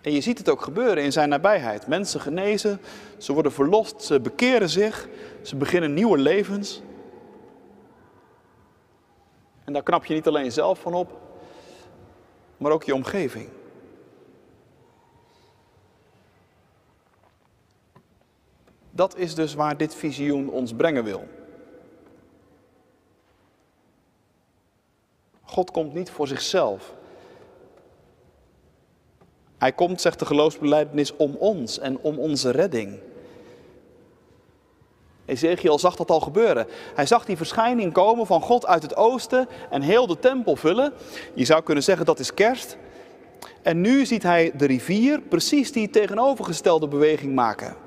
En 0.00 0.12
je 0.12 0.20
ziet 0.20 0.38
het 0.38 0.48
ook 0.48 0.62
gebeuren 0.62 1.02
in 1.02 1.12
zijn 1.12 1.28
nabijheid. 1.28 1.86
Mensen 1.86 2.20
genezen, 2.20 2.80
ze 3.18 3.32
worden 3.32 3.52
verlost, 3.52 4.02
ze 4.02 4.20
bekeren 4.20 4.68
zich, 4.68 5.08
ze 5.42 5.56
beginnen 5.56 5.94
nieuwe 5.94 6.18
levens. 6.18 6.82
En 9.64 9.72
daar 9.72 9.82
knap 9.82 10.04
je 10.04 10.14
niet 10.14 10.26
alleen 10.26 10.52
zelf 10.52 10.78
van 10.78 10.94
op, 10.94 11.20
maar 12.56 12.72
ook 12.72 12.84
je 12.84 12.94
omgeving. 12.94 13.48
Dat 18.98 19.16
is 19.16 19.34
dus 19.34 19.54
waar 19.54 19.76
dit 19.76 19.94
visioen 19.94 20.50
ons 20.50 20.72
brengen 20.72 21.04
wil. 21.04 21.28
God 25.42 25.70
komt 25.70 25.94
niet 25.94 26.10
voor 26.10 26.26
zichzelf. 26.26 26.94
Hij 29.58 29.72
komt, 29.72 30.00
zegt 30.00 30.18
de 30.18 30.26
geloofsbelijdenis, 30.26 31.16
om 31.16 31.34
ons 31.34 31.78
en 31.78 31.98
om 31.98 32.18
onze 32.18 32.50
redding. 32.50 32.98
Ezekiel 35.24 35.78
zag 35.78 35.96
dat 35.96 36.10
al 36.10 36.20
gebeuren. 36.20 36.66
Hij 36.94 37.06
zag 37.06 37.24
die 37.24 37.36
verschijning 37.36 37.92
komen 37.92 38.26
van 38.26 38.40
God 38.40 38.66
uit 38.66 38.82
het 38.82 38.96
oosten 38.96 39.48
en 39.70 39.82
heel 39.82 40.06
de 40.06 40.18
tempel 40.18 40.56
vullen. 40.56 40.92
Je 41.34 41.44
zou 41.44 41.62
kunnen 41.62 41.84
zeggen 41.84 42.06
dat 42.06 42.18
is 42.18 42.34
kerst. 42.34 42.76
En 43.62 43.80
nu 43.80 44.06
ziet 44.06 44.22
hij 44.22 44.52
de 44.56 44.66
rivier 44.66 45.20
precies 45.20 45.72
die 45.72 45.90
tegenovergestelde 45.90 46.88
beweging 46.88 47.34
maken. 47.34 47.86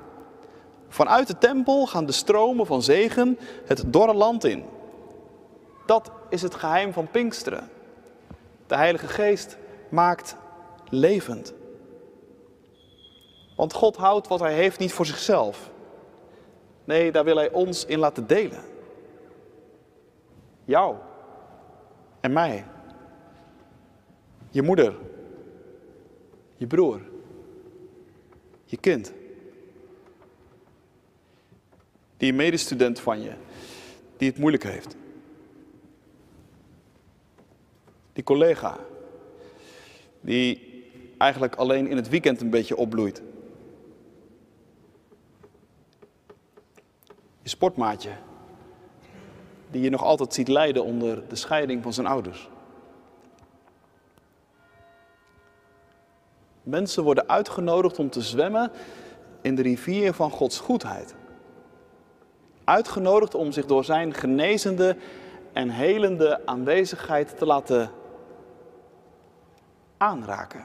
Vanuit 0.92 1.26
de 1.26 1.38
tempel 1.38 1.86
gaan 1.86 2.06
de 2.06 2.12
stromen 2.12 2.66
van 2.66 2.82
zegen 2.82 3.38
het 3.64 3.84
dorre 3.86 4.14
land 4.14 4.44
in. 4.44 4.64
Dat 5.86 6.10
is 6.28 6.42
het 6.42 6.54
geheim 6.54 6.92
van 6.92 7.10
Pinksteren. 7.10 7.68
De 8.66 8.76
Heilige 8.76 9.08
Geest 9.08 9.58
maakt 9.88 10.36
levend. 10.88 11.54
Want 13.56 13.72
God 13.72 13.96
houdt 13.96 14.28
wat 14.28 14.40
Hij 14.40 14.54
heeft 14.54 14.78
niet 14.78 14.92
voor 14.92 15.06
zichzelf. 15.06 15.70
Nee, 16.84 17.12
daar 17.12 17.24
wil 17.24 17.36
Hij 17.36 17.50
ons 17.50 17.84
in 17.84 17.98
laten 17.98 18.26
delen. 18.26 18.62
Jou 20.64 20.96
en 22.20 22.32
mij. 22.32 22.64
Je 24.50 24.62
moeder. 24.62 24.94
Je 26.56 26.66
broer. 26.66 27.00
Je 28.64 28.76
kind. 28.76 29.12
Die 32.22 32.32
medestudent 32.32 33.00
van 33.00 33.22
je, 33.22 33.32
die 34.16 34.28
het 34.28 34.38
moeilijk 34.38 34.62
heeft. 34.62 34.96
Die 38.12 38.24
collega, 38.24 38.78
die 40.20 40.70
eigenlijk 41.18 41.54
alleen 41.54 41.86
in 41.86 41.96
het 41.96 42.08
weekend 42.08 42.40
een 42.40 42.50
beetje 42.50 42.76
opbloeit. 42.76 43.22
Je 47.42 47.48
sportmaatje, 47.48 48.10
die 49.70 49.82
je 49.82 49.90
nog 49.90 50.02
altijd 50.02 50.34
ziet 50.34 50.48
lijden 50.48 50.84
onder 50.84 51.28
de 51.28 51.36
scheiding 51.36 51.82
van 51.82 51.92
zijn 51.92 52.06
ouders. 52.06 52.48
Mensen 56.62 57.02
worden 57.02 57.28
uitgenodigd 57.28 57.98
om 57.98 58.10
te 58.10 58.20
zwemmen 58.20 58.70
in 59.40 59.54
de 59.54 59.62
rivier 59.62 60.12
van 60.12 60.30
Gods 60.30 60.58
goedheid 60.58 61.14
uitgenodigd 62.64 63.34
om 63.34 63.52
zich 63.52 63.66
door 63.66 63.84
zijn 63.84 64.14
genezende 64.14 64.96
en 65.52 65.70
helende 65.70 66.46
aanwezigheid 66.46 67.38
te 67.38 67.46
laten 67.46 67.90
aanraken. 69.96 70.64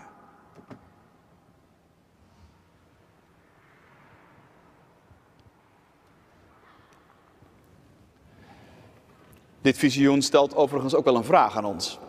Dit 9.61 9.77
visioen 9.77 10.21
stelt 10.21 10.55
overigens 10.55 10.95
ook 10.95 11.05
wel 11.05 11.15
een 11.15 11.23
vraag 11.23 11.57
aan 11.57 11.65
ons. 11.65 11.99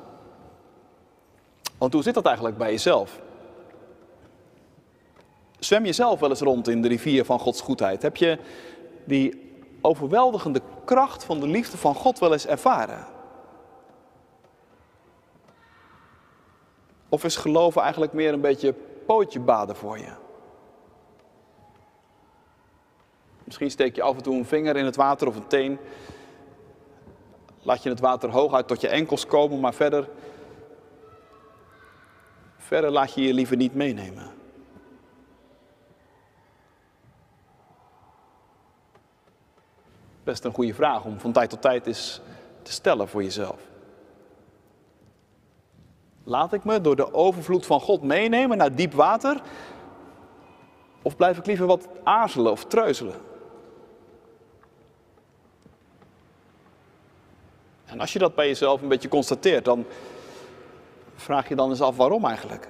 Want 1.79 1.93
hoe 1.93 2.03
zit 2.03 2.15
dat 2.15 2.27
eigenlijk 2.27 2.59
bij 2.59 2.71
jezelf? 2.71 3.21
Zwem 5.59 5.85
je 5.85 5.93
zelf 5.93 6.21
wel 6.21 6.31
eens 6.31 6.41
rond 6.41 6.69
in 6.69 6.83
de 6.83 6.89
rivier 6.89 7.25
van 7.25 7.39
Gods 7.39 7.61
goedheid? 7.61 8.03
Heb 8.03 8.17
je 8.17 8.39
die 9.05 9.48
overweldigende 9.81 10.61
kracht 10.85 11.25
van 11.25 11.41
de 11.41 11.47
liefde 11.47 11.77
van 11.77 11.95
God 11.95 12.19
wel 12.19 12.33
eens 12.33 12.47
ervaren? 12.47 13.07
Of 17.09 17.25
is 17.25 17.37
geloven 17.37 17.83
eigenlijk 17.83 18.13
meer 18.13 18.33
een 18.33 18.41
beetje 18.41 18.75
pootje 19.07 19.41
baden 19.41 19.77
voor 19.77 19.99
je? 19.99 20.13
Misschien 23.45 23.71
steek 23.71 23.97
je 23.97 24.03
af 24.03 24.17
en 24.17 24.23
toe 24.23 24.37
een 24.37 24.45
vinger 24.45 24.77
in 24.77 24.85
het 24.85 24.97
water 24.97 25.29
of 25.29 25.37
een 25.37 25.47
teen. 25.47 25.79
Laat 27.63 27.83
je 27.83 27.89
het 27.89 28.01
water 28.01 28.31
hooguit 28.31 28.69
tot 28.69 28.81
je 28.81 28.89
enkels 28.89 29.27
komen, 29.27 29.61
maar 29.61 29.75
verder, 29.75 30.09
verder 32.57 32.91
laat 32.91 33.15
je 33.15 33.23
je 33.23 33.35
liever 33.35 33.57
niet 33.57 33.75
meenemen. 33.75 34.38
Best 40.29 40.45
een 40.45 40.53
goede 40.53 40.75
vraag 40.75 41.05
om 41.05 41.21
van 41.21 41.33
tijd 41.33 41.51
tot 41.51 41.63
tijd 41.63 41.87
eens 41.87 42.21
te 42.63 42.73
stellen 42.73 43.09
voor 43.09 43.23
jezelf. 43.23 43.61
Laat 46.25 46.53
ik 46.53 46.65
me 46.65 46.81
door 46.81 46.97
de 46.97 47.13
overvloed 47.13 47.67
van 47.67 47.81
God 47.81 48.03
meenemen 48.03 48.57
naar 48.57 48.75
diep 48.75 48.93
water? 48.93 49.41
Of 51.03 51.17
blijf 51.17 51.39
ik 51.39 51.47
liever 51.47 51.67
wat 51.67 51.89
aarzelen 52.03 52.53
of 52.53 52.65
treuzelen? 52.65 53.15
En 57.85 58.01
als 58.01 58.13
je 58.13 58.19
dat 58.19 58.35
bij 58.35 58.47
jezelf 58.47 58.83
een 58.83 58.89
beetje 58.89 59.09
constateert, 59.09 59.65
dan 59.65 59.87
vraag 61.15 61.49
je 61.49 61.55
dan 61.55 61.71
eens 61.71 61.81
af 61.81 61.97
waarom 61.97 62.25
eigenlijk. 62.25 62.69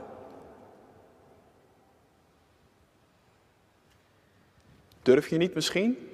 Durf 5.02 5.28
je 5.28 5.36
niet 5.36 5.54
misschien? 5.54 6.07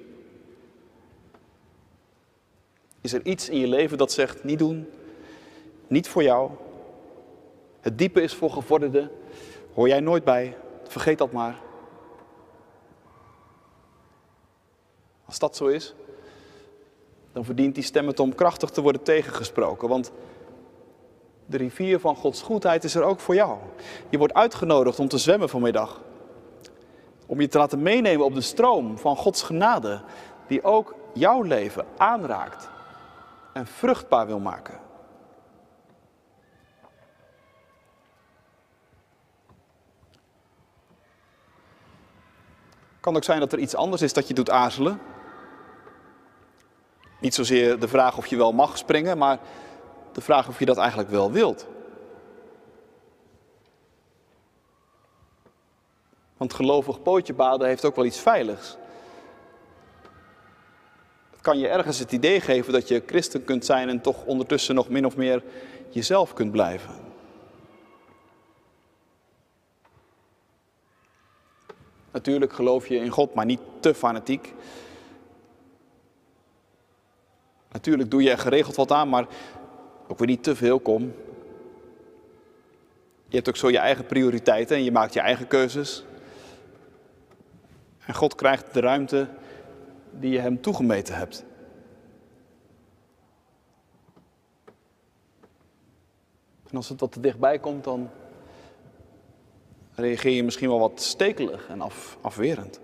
Is 3.05 3.13
er 3.13 3.25
iets 3.25 3.49
in 3.49 3.59
je 3.59 3.67
leven 3.67 3.97
dat 3.97 4.11
zegt 4.11 4.43
niet 4.43 4.59
doen, 4.59 4.89
niet 5.87 6.07
voor 6.07 6.23
jou? 6.23 6.49
Het 7.79 7.97
diepe 7.97 8.21
is 8.21 8.33
voor 8.33 8.51
gevorderden, 8.51 9.11
hoor 9.73 9.87
jij 9.87 9.99
nooit 9.99 10.23
bij, 10.23 10.57
vergeet 10.87 11.17
dat 11.17 11.31
maar. 11.31 11.55
Als 15.25 15.39
dat 15.39 15.55
zo 15.55 15.65
is, 15.65 15.93
dan 17.31 17.45
verdient 17.45 17.75
die 17.75 17.83
stem 17.83 18.07
het 18.07 18.19
om 18.19 18.35
krachtig 18.35 18.69
te 18.69 18.81
worden 18.81 19.03
tegengesproken. 19.03 19.87
Want 19.87 20.11
de 21.45 21.57
rivier 21.57 21.99
van 21.99 22.15
Gods 22.15 22.41
goedheid 22.41 22.83
is 22.83 22.95
er 22.95 23.03
ook 23.03 23.19
voor 23.19 23.35
jou. 23.35 23.57
Je 24.09 24.17
wordt 24.17 24.33
uitgenodigd 24.33 24.99
om 24.99 25.07
te 25.07 25.17
zwemmen 25.17 25.49
vanmiddag. 25.49 26.01
Om 27.25 27.41
je 27.41 27.47
te 27.47 27.57
laten 27.57 27.81
meenemen 27.81 28.25
op 28.25 28.33
de 28.33 28.41
stroom 28.41 28.97
van 28.97 29.15
Gods 29.15 29.41
genade, 29.41 30.01
die 30.47 30.63
ook 30.63 30.95
jouw 31.13 31.41
leven 31.41 31.85
aanraakt 31.97 32.73
en 33.55 33.67
vruchtbaar 33.67 34.25
wil 34.25 34.39
maken. 34.39 34.79
Kan 42.99 43.15
ook 43.15 43.23
zijn 43.23 43.39
dat 43.39 43.53
er 43.53 43.59
iets 43.59 43.75
anders 43.75 44.01
is 44.01 44.13
dat 44.13 44.27
je 44.27 44.33
doet 44.33 44.49
aarzelen. 44.49 45.01
Niet 47.19 47.33
zozeer 47.33 47.79
de 47.79 47.87
vraag 47.87 48.17
of 48.17 48.25
je 48.27 48.37
wel 48.37 48.51
mag 48.51 48.77
springen, 48.77 49.17
maar 49.17 49.39
de 50.11 50.21
vraag 50.21 50.47
of 50.47 50.59
je 50.59 50.65
dat 50.65 50.77
eigenlijk 50.77 51.09
wel 51.09 51.31
wilt. 51.31 51.67
Want 56.37 56.53
gelovig 56.53 57.01
pootje 57.01 57.33
baden 57.33 57.67
heeft 57.67 57.85
ook 57.85 57.95
wel 57.95 58.05
iets 58.05 58.19
veiligs. 58.19 58.77
Kan 61.45 61.59
je 61.59 61.67
ergens 61.67 61.99
het 61.99 62.11
idee 62.11 62.41
geven 62.41 62.73
dat 62.73 62.87
je 62.87 63.03
christen 63.05 63.43
kunt 63.43 63.65
zijn 63.65 63.89
en 63.89 64.01
toch 64.01 64.23
ondertussen 64.23 64.75
nog 64.75 64.89
min 64.89 65.05
of 65.05 65.17
meer 65.17 65.43
jezelf 65.89 66.33
kunt 66.33 66.51
blijven. 66.51 66.93
Natuurlijk 72.11 72.53
geloof 72.53 72.87
je 72.87 72.95
in 72.95 73.09
God, 73.09 73.33
maar 73.33 73.45
niet 73.45 73.59
te 73.79 73.93
fanatiek. 73.93 74.53
Natuurlijk 77.71 78.11
doe 78.11 78.23
je 78.23 78.31
er 78.31 78.37
geregeld 78.37 78.75
wat 78.75 78.91
aan, 78.91 79.09
maar 79.09 79.27
ook 80.07 80.17
weer 80.17 80.27
niet 80.27 80.43
te 80.43 80.55
veel, 80.55 80.79
kom. 80.79 81.13
Je 83.27 83.35
hebt 83.35 83.49
ook 83.49 83.57
zo 83.57 83.69
je 83.69 83.77
eigen 83.77 84.05
prioriteiten 84.05 84.75
en 84.75 84.83
je 84.83 84.91
maakt 84.91 85.13
je 85.13 85.19
eigen 85.19 85.47
keuzes. 85.47 86.03
En 88.05 88.13
God 88.13 88.35
krijgt 88.35 88.73
de 88.73 88.79
ruimte 88.79 89.27
die 90.19 90.31
je 90.31 90.39
hem 90.39 90.61
toegemeten 90.61 91.15
hebt. 91.15 91.45
En 96.69 96.75
als 96.75 96.89
het 96.89 96.99
wat 96.99 97.11
te 97.11 97.19
dichtbij 97.19 97.59
komt, 97.59 97.83
dan 97.83 98.09
reageer 99.95 100.31
je 100.31 100.43
misschien 100.43 100.69
wel 100.69 100.79
wat 100.79 101.01
stekelig 101.01 101.67
en 101.67 101.81
af, 101.81 102.17
afwerend. 102.21 102.79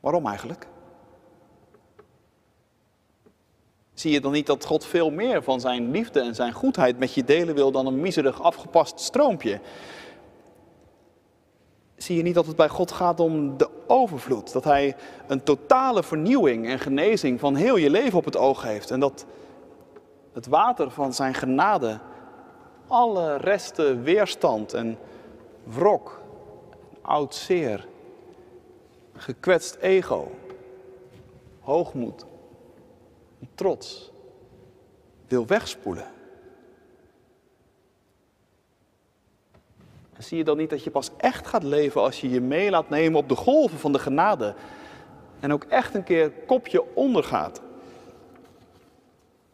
Waarom 0.00 0.26
eigenlijk? 0.26 0.66
Zie 3.94 4.12
je 4.12 4.20
dan 4.20 4.32
niet 4.32 4.46
dat 4.46 4.64
God 4.64 4.84
veel 4.84 5.10
meer 5.10 5.42
van 5.42 5.60
zijn 5.60 5.90
liefde 5.90 6.20
en 6.20 6.34
zijn 6.34 6.52
goedheid 6.52 6.98
met 6.98 7.14
je 7.14 7.24
delen 7.24 7.54
wil 7.54 7.70
dan 7.70 7.86
een 7.86 8.00
miserig 8.00 8.42
afgepast 8.42 9.00
stroompje? 9.00 9.60
Zie 11.96 12.16
je 12.16 12.22
niet 12.22 12.34
dat 12.34 12.46
het 12.46 12.56
bij 12.56 12.68
God 12.68 12.92
gaat 12.92 13.20
om 13.20 13.56
de 13.56 13.68
overvloed? 13.86 14.52
Dat 14.52 14.64
Hij 14.64 14.96
een 15.26 15.42
totale 15.42 16.02
vernieuwing 16.02 16.68
en 16.68 16.78
genezing 16.78 17.40
van 17.40 17.54
heel 17.54 17.76
je 17.76 17.90
leven 17.90 18.18
op 18.18 18.24
het 18.24 18.36
oog 18.36 18.62
heeft. 18.62 18.90
En 18.90 19.00
dat 19.00 19.26
het 20.32 20.46
water 20.46 20.90
van 20.90 21.14
zijn 21.14 21.34
genade 21.34 21.98
alle 22.86 23.36
resten 23.36 24.02
weerstand 24.02 24.72
en 24.72 24.98
wrok, 25.62 26.20
oud 27.02 27.34
zeer, 27.34 27.86
gekwetst 29.12 29.74
ego, 29.74 30.30
hoogmoed, 31.60 32.26
trots 33.54 34.12
wil 35.28 35.46
wegspoelen. 35.46 36.13
Zie 40.18 40.38
je 40.38 40.44
dan 40.44 40.56
niet 40.56 40.70
dat 40.70 40.84
je 40.84 40.90
pas 40.90 41.10
echt 41.16 41.46
gaat 41.46 41.62
leven 41.62 42.00
als 42.00 42.20
je 42.20 42.30
je 42.30 42.40
mee 42.40 42.70
laat 42.70 42.88
nemen 42.88 43.18
op 43.18 43.28
de 43.28 43.36
golven 43.36 43.78
van 43.78 43.92
de 43.92 43.98
genade 43.98 44.54
en 45.40 45.52
ook 45.52 45.64
echt 45.64 45.94
een 45.94 46.04
keer 46.04 46.30
kopje 46.30 46.94
ondergaat 46.94 47.60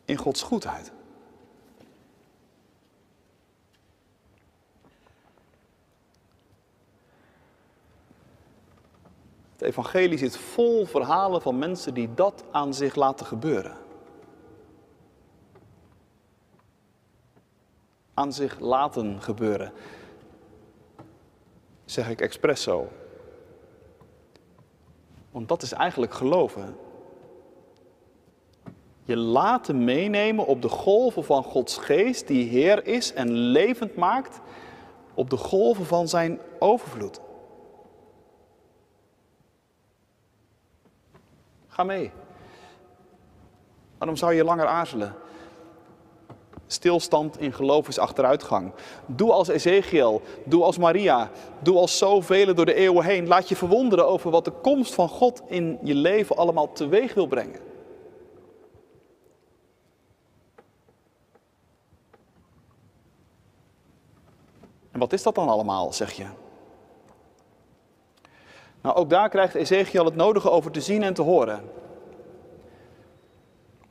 in 0.05 0.16
Gods 0.16 0.42
goedheid? 0.42 0.92
Het 9.61 9.68
evangelie 9.68 10.18
zit 10.18 10.37
vol 10.37 10.87
verhalen 10.87 11.42
van 11.42 11.59
mensen 11.59 11.94
die 11.94 12.14
dat 12.14 12.44
aan 12.51 12.75
zich 12.75 12.94
laten 12.94 13.27
gebeuren. 13.27 13.77
Aan 18.14 18.33
zich 18.33 18.59
laten 18.59 19.23
gebeuren. 19.23 19.73
Zeg 21.90 22.09
ik 22.09 22.20
expres 22.20 22.62
zo. 22.62 22.88
Want 25.31 25.48
dat 25.48 25.62
is 25.62 25.72
eigenlijk 25.72 26.14
geloven. 26.14 26.76
Je 29.05 29.16
laten 29.16 29.85
meenemen 29.85 30.46
op 30.46 30.62
de 30.62 30.68
golven 30.68 31.24
van 31.24 31.42
Gods 31.42 31.76
geest, 31.76 32.26
die 32.26 32.48
Heer 32.48 32.87
is 32.87 33.12
en 33.12 33.31
levend 33.33 33.96
maakt, 33.96 34.40
op 35.14 35.31
de 35.31 35.37
golven 35.37 35.85
van 35.85 36.09
zijn 36.09 36.40
overvloed. 36.59 37.20
Ga 41.68 41.83
mee. 41.83 42.12
Waarom 43.98 44.16
zou 44.16 44.35
je 44.35 44.44
langer 44.44 44.66
aarzelen? 44.66 45.14
Stilstand 46.72 47.40
in 47.40 47.52
geloof 47.52 47.88
is 47.88 47.98
achteruitgang. 47.98 48.72
Doe 49.06 49.33
als 49.33 49.48
Ezekiel, 49.48 50.22
doe 50.44 50.62
als 50.64 50.78
Maria, 50.78 51.30
doe 51.59 51.76
als 51.76 51.98
zoveel 51.98 52.54
door 52.54 52.66
de 52.66 52.74
eeuwen 52.74 53.04
heen. 53.04 53.26
Laat 53.26 53.48
je 53.48 53.56
verwonderen 53.56 54.06
over 54.06 54.30
wat 54.30 54.44
de 54.44 54.50
komst 54.50 54.94
van 54.94 55.09
God 55.09 55.42
in 55.46 55.78
je 55.83 55.94
leven 55.94 56.37
allemaal 56.37 56.72
teweeg 56.72 57.14
wil 57.14 57.26
brengen. 57.26 57.61
En 64.90 64.98
wat 64.98 65.12
is 65.12 65.22
dat 65.22 65.35
dan 65.35 65.48
allemaal, 65.48 65.92
zeg 65.92 66.12
je? 66.12 66.26
Nou, 68.83 68.96
ook 68.96 69.11
daar 69.11 69.28
krijgt 69.28 69.54
Ezekiel 69.54 70.04
het 70.04 70.16
nodige 70.16 70.50
over 70.50 70.70
te 70.70 70.80
zien 70.80 71.02
en 71.02 71.14
te 71.14 71.22
horen. 71.22 71.61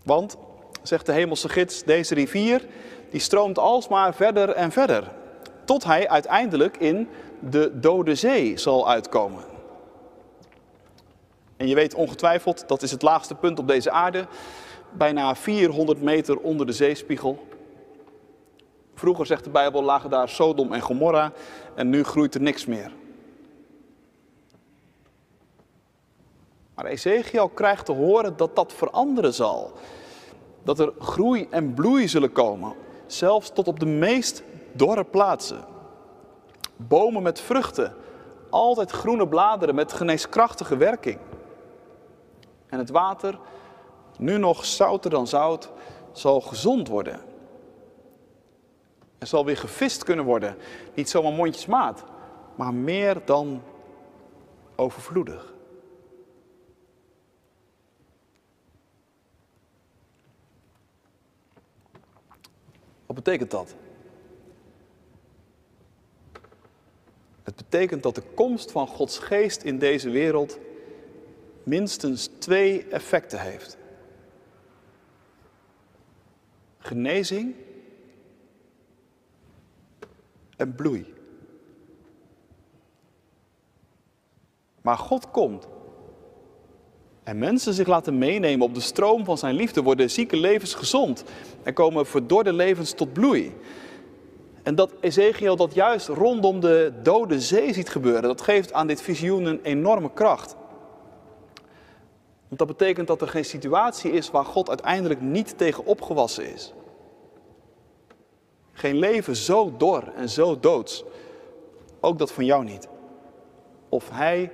Want, 0.04 0.38
zegt 0.90 1.06
de 1.06 1.12
hemelse 1.12 1.50
gids, 1.50 1.84
deze 1.84 2.14
rivier 2.14 2.66
die 3.10 3.20
stroomt 3.20 3.58
alsmaar 3.58 4.14
verder 4.14 4.50
en 4.50 4.72
verder. 4.72 5.12
tot 5.66 5.84
hij 5.84 6.10
uiteindelijk 6.10 6.78
in 6.78 7.10
de 7.40 7.80
Dode 7.80 8.16
Zee 8.16 8.58
zal 8.58 8.90
uitkomen. 8.90 9.44
En 11.58 11.68
je 11.68 11.76
weet 11.76 11.94
ongetwijfeld, 11.94 12.64
dat 12.68 12.82
is 12.82 12.92
het 12.92 13.02
laagste 13.02 13.36
punt 13.36 13.60
op 13.60 13.68
deze 13.68 13.92
aarde, 13.92 14.28
bijna 14.92 15.36
400 15.36 16.02
meter 16.02 16.38
onder 16.38 16.66
de 16.66 16.72
zeespiegel. 16.72 17.48
Vroeger, 18.96 19.26
zegt 19.26 19.44
de 19.44 19.50
Bijbel, 19.50 19.84
lagen 19.84 20.10
daar 20.10 20.30
Sodom 20.30 20.74
en 20.74 20.82
Gomorra 20.82 21.32
en 21.76 21.90
nu 21.90 22.04
groeit 22.04 22.36
er 22.36 22.42
niks 22.42 22.66
meer. 22.66 22.92
Maar 26.76 26.86
Ezekiel 26.86 27.50
krijgt 27.50 27.86
te 27.86 27.92
horen 27.92 28.38
dat 28.38 28.56
dat 28.56 28.74
veranderen 28.74 29.34
zal. 29.34 29.74
Dat 30.70 30.80
er 30.80 30.94
groei 31.00 31.48
en 31.50 31.74
bloei 31.74 32.08
zullen 32.08 32.32
komen, 32.32 32.74
zelfs 33.08 33.52
tot 33.54 33.68
op 33.68 33.80
de 33.80 33.86
meest 33.86 34.44
dorre 34.72 35.04
plaatsen. 35.04 35.66
Bomen 36.76 37.24
met 37.24 37.42
vruchten, 37.42 37.96
altijd 38.50 38.92
groene 38.92 39.28
bladeren 39.28 39.76
met 39.76 39.94
geneeskrachtige 39.94 40.78
werking. 40.78 41.18
En 42.68 42.80
het 42.80 42.90
water, 42.90 43.40
nu 44.18 44.38
nog 44.38 44.66
zouter 44.66 45.10
dan 45.10 45.28
zout, 45.28 45.72
zal 46.12 46.42
gezond 46.42 46.88
worden. 46.88 47.20
Er 49.18 49.28
zal 49.28 49.46
weer 49.46 49.58
gevist 49.58 50.04
kunnen 50.04 50.26
worden. 50.26 50.56
Niet 50.94 51.10
zomaar 51.10 51.34
mondjesmaat, 51.34 52.04
maar 52.56 52.74
meer 52.74 53.22
dan 53.26 53.62
overvloedig. 54.76 55.54
Wat 63.10 63.18
betekent 63.18 63.52
dat? 63.52 63.76
Het 67.44 67.56
betekent 67.56 68.04
dat 68.04 68.16
de 68.16 68.24
komst 68.36 68.72
van 68.72 68.88
Gods 68.88 69.20
geest 69.20 69.64
in 69.64 69.80
deze 69.80 70.10
wereld 70.10 70.60
minstens 71.64 72.30
twee 72.38 72.88
effecten 72.88 73.42
heeft. 73.42 73.78
Genezing 76.78 77.56
en 80.56 80.76
bloei. 80.76 81.14
Maar 84.82 84.98
God 84.98 85.32
komt. 85.32 85.68
En 87.30 87.38
mensen 87.38 87.74
zich 87.74 87.88
laten 87.88 88.18
meenemen 88.18 88.66
op 88.66 88.74
de 88.74 88.80
stroom 88.80 89.26
van 89.26 89.38
zijn 89.38 89.56
liefde, 89.56 89.82
worden 89.82 90.10
zieke 90.10 90.38
levens 90.38 90.74
gezond 90.74 91.24
en 91.64 91.74
komen 91.74 92.06
verdorde 92.06 92.54
levens 92.54 92.92
tot 92.92 93.14
bloei. 93.14 93.56
En 94.64 94.76
dat 94.76 94.94
Ezekiel 95.00 95.56
dat 95.56 95.74
juist 95.74 96.08
rondom 96.08 96.60
de 96.60 96.94
dode 97.04 97.40
zee 97.42 97.74
ziet 97.74 97.90
gebeuren, 97.90 98.22
dat 98.22 98.42
geeft 98.42 98.74
aan 98.74 98.88
dit 98.88 99.02
visioen 99.02 99.46
een 99.46 99.60
enorme 99.62 100.14
kracht. 100.14 100.56
Want 102.48 102.60
dat 102.60 102.68
betekent 102.68 103.08
dat 103.08 103.22
er 103.22 103.28
geen 103.28 103.46
situatie 103.46 104.12
is 104.12 104.32
waar 104.32 104.46
God 104.46 104.70
uiteindelijk 104.70 105.22
niet 105.22 105.58
tegen 105.58 105.86
opgewassen 105.86 106.54
is. 106.54 106.74
Geen 108.72 108.96
leven 108.96 109.36
zo 109.36 109.74
dor 109.78 110.04
en 110.16 110.30
zo 110.30 110.60
doods. 110.60 111.04
Ook 112.00 112.18
dat 112.18 112.32
van 112.32 112.46
jou 112.46 112.64
niet. 112.64 112.88
Of 113.90 114.10
Hij 114.10 114.52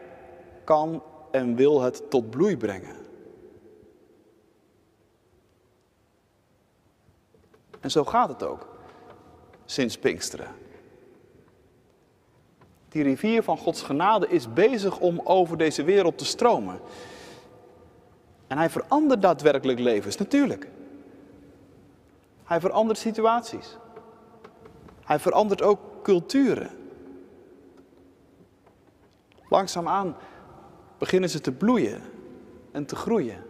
kan 0.63 1.01
en 1.35 1.55
wil 1.55 1.81
het 1.81 2.09
tot 2.09 2.29
bloei 2.29 2.57
brengen. 2.57 2.95
En 7.79 7.91
zo 7.91 8.03
gaat 8.03 8.29
het 8.29 8.43
ook 8.43 8.67
sinds 9.65 9.97
Pinksteren. 9.97 10.47
Die 12.89 13.03
rivier 13.03 13.43
van 13.43 13.57
Gods 13.57 13.81
genade 13.81 14.27
is 14.27 14.53
bezig 14.53 14.99
om 14.99 15.21
over 15.23 15.57
deze 15.57 15.83
wereld 15.83 16.17
te 16.17 16.25
stromen. 16.25 16.79
En 18.47 18.57
hij 18.57 18.69
verandert 18.69 19.21
daadwerkelijk 19.21 19.79
levens, 19.79 20.17
natuurlijk. 20.17 20.69
Hij 22.43 22.59
verandert 22.59 22.97
situaties. 22.99 23.77
Hij 25.03 25.19
verandert 25.19 25.61
ook 25.61 25.79
culturen. 26.03 26.69
Langzaamaan 29.49 30.15
beginnen 30.97 31.29
ze 31.29 31.41
te 31.41 31.51
bloeien 31.51 32.01
en 32.71 32.85
te 32.85 32.95
groeien 32.95 33.43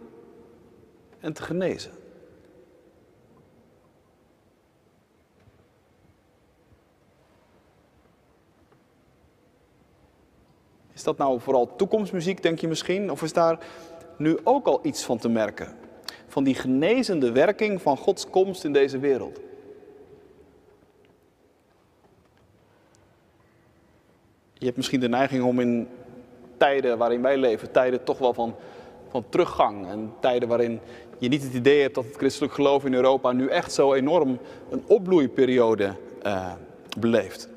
en 1.20 1.32
te 1.32 1.42
genezen. 1.42 1.92
Is 10.92 11.02
dat 11.02 11.18
nou 11.18 11.40
vooral 11.40 11.76
toekomstmuziek, 11.76 12.42
denk 12.42 12.58
je 12.58 12.68
misschien? 12.68 13.10
Of 13.10 13.22
is 13.22 13.32
daar 13.32 13.66
nu 14.18 14.38
ook 14.44 14.66
al 14.66 14.80
iets 14.82 15.04
van 15.04 15.18
te 15.18 15.28
merken? 15.28 15.76
Van 16.26 16.44
die 16.44 16.54
genezende 16.54 17.32
werking 17.32 17.82
van 17.82 17.96
Gods 17.96 18.30
komst 18.30 18.64
in 18.64 18.72
deze 18.72 18.98
wereld. 18.98 19.40
Je 24.52 24.64
hebt 24.64 24.76
misschien 24.76 25.00
de 25.00 25.08
neiging 25.08 25.44
om 25.44 25.60
in 25.60 25.88
tijden 26.56 26.98
waarin 26.98 27.22
wij 27.22 27.36
leven, 27.36 27.72
tijden 27.72 28.04
toch 28.04 28.18
wel 28.18 28.34
van, 28.34 28.54
van 29.08 29.24
teruggang. 29.28 29.86
En 29.86 30.12
tijden 30.20 30.48
waarin 30.48 30.80
je 31.18 31.28
niet 31.28 31.42
het 31.42 31.54
idee 31.54 31.82
hebt 31.82 31.94
dat 31.94 32.04
het 32.04 32.16
christelijk 32.16 32.52
geloof 32.52 32.84
in 32.84 32.94
Europa 32.94 33.32
nu 33.32 33.48
echt 33.48 33.72
zo 33.72 33.94
enorm 33.94 34.38
een 34.70 34.82
opbloeiperiode 34.86 35.94
uh, 36.26 36.52
beleeft. 36.98 37.48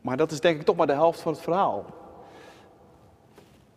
Maar 0.00 0.16
dat 0.16 0.30
is 0.30 0.40
denk 0.40 0.60
ik 0.60 0.66
toch 0.66 0.76
maar 0.76 0.86
de 0.86 0.92
helft 0.92 1.20
van 1.20 1.32
het 1.32 1.40
verhaal. 1.40 1.84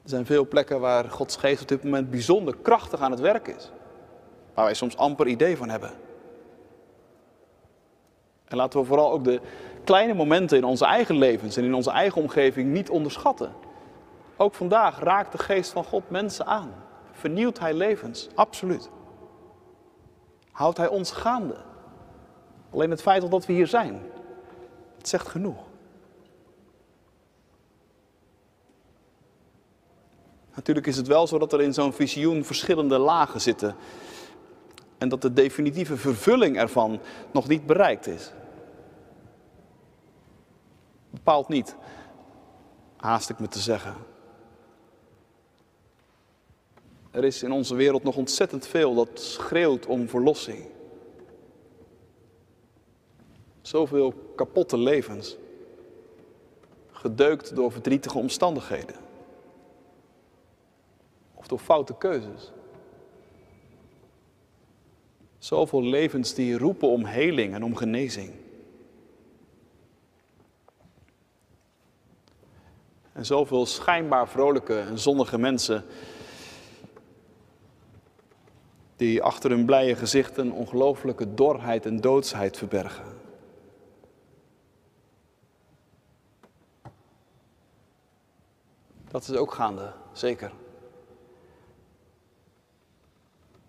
Er 0.04 0.10
zijn 0.10 0.26
veel 0.26 0.48
plekken 0.48 0.80
waar 0.80 1.10
Gods 1.10 1.36
geest 1.36 1.62
op 1.62 1.67
dit 1.67 1.84
moment 1.84 2.10
bijzonder 2.10 2.56
krachtig 2.62 3.00
aan 3.00 3.12
het 3.12 3.19
werk 3.19 3.48
is. 3.48 3.72
Waar 4.54 4.65
wij 4.65 4.74
soms 4.74 4.98
amper 4.98 5.28
idee 5.28 5.58
van 5.58 5.69
hebben. 5.69 5.91
En 8.48 8.58
laten 8.58 8.80
we 8.80 8.86
vooral 8.86 9.12
ook 9.12 9.24
de 9.24 9.41
kleine 9.84 10.13
momenten 10.13 10.58
in 10.58 10.63
onze 10.63 10.86
eigen 10.86 11.17
levens 11.17 11.58
en 11.58 11.63
in 11.63 11.74
onze 11.74 11.91
eigen 11.91 12.22
omgeving 12.22 12.72
niet 12.72 12.89
onderschatten. 12.89 13.52
Ook 14.43 14.53
vandaag 14.53 14.99
raakt 14.99 15.32
de 15.32 15.38
geest 15.38 15.71
van 15.71 15.84
God 15.84 16.10
mensen 16.10 16.45
aan. 16.45 16.73
Vernieuwt 17.12 17.60
hij 17.60 17.73
levens, 17.73 18.29
absoluut. 18.36 18.89
Houdt 20.51 20.77
hij 20.77 20.88
ons 20.88 21.12
gaande. 21.12 21.58
Alleen 22.71 22.89
het 22.89 23.01
feit 23.01 23.32
dat 23.32 23.45
we 23.45 23.53
hier 23.53 23.67
zijn, 23.67 24.01
zegt 25.01 25.27
genoeg. 25.27 25.63
Natuurlijk 30.56 30.88
is 30.88 30.97
het 30.97 31.08
wel 31.08 31.27
zo 31.27 31.38
dat 31.38 31.53
er 31.53 31.62
in 31.62 31.73
zo'n 31.73 31.93
visioen 31.93 32.45
verschillende 32.45 32.97
lagen 32.97 33.41
zitten. 33.41 33.75
En 34.97 35.10
dat 35.10 35.21
de 35.21 35.34
definitieve 35.34 35.97
vervulling 35.97 36.58
ervan 36.58 36.99
nog 37.32 37.47
niet 37.47 37.65
bereikt 37.65 38.08
is. 38.08 38.32
Bepaald 41.10 41.47
niet, 41.47 41.75
haast 42.97 43.29
ik 43.29 43.39
me 43.39 43.47
te 43.47 43.60
zeggen. 43.60 44.12
Er 47.13 47.23
is 47.23 47.43
in 47.43 47.52
onze 47.52 47.76
wereld 47.76 48.04
nog 48.04 48.15
ontzettend 48.15 48.67
veel 48.67 48.93
dat 48.93 49.10
schreeuwt 49.19 49.86
om 49.86 50.10
verlossing. 50.10 50.65
Zoveel 53.62 54.13
kapotte 54.36 54.78
levens, 54.78 55.38
gedeukt 56.91 57.56
door 57.56 57.71
verdrietige 57.71 58.17
omstandigheden 58.17 58.95
of 61.34 61.47
door 61.47 61.60
foute 61.60 61.95
keuzes. 61.97 62.52
Zoveel 65.38 65.84
levens 65.84 66.34
die 66.34 66.58
roepen 66.58 66.88
om 66.88 67.06
heling 67.06 67.54
en 67.54 67.63
om 67.63 67.76
genezing. 67.76 68.34
En 73.12 73.26
zoveel 73.26 73.65
schijnbaar 73.65 74.28
vrolijke 74.28 74.80
en 74.80 74.99
zonnige 74.99 75.38
mensen 75.38 75.86
die 79.03 79.21
achter 79.21 79.49
hun 79.49 79.65
blije 79.65 79.95
gezichten 79.95 80.51
ongelooflijke 80.51 81.33
dorheid 81.33 81.85
en 81.85 82.01
doodsheid 82.01 82.57
verbergen. 82.57 83.03
Dat 89.07 89.27
is 89.27 89.35
ook 89.35 89.53
gaande, 89.53 89.91
zeker. 90.11 90.51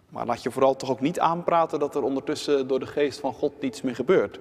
Maar 0.08 0.26
laat 0.26 0.42
je 0.42 0.50
vooral 0.50 0.76
toch 0.76 0.90
ook 0.90 1.00
niet 1.00 1.20
aanpraten 1.20 1.78
dat 1.78 1.94
er 1.94 2.02
ondertussen 2.02 2.68
door 2.68 2.78
de 2.78 2.86
geest 2.86 3.20
van 3.20 3.32
God 3.32 3.60
niets 3.60 3.82
meer 3.82 3.94
gebeurt. 3.94 4.40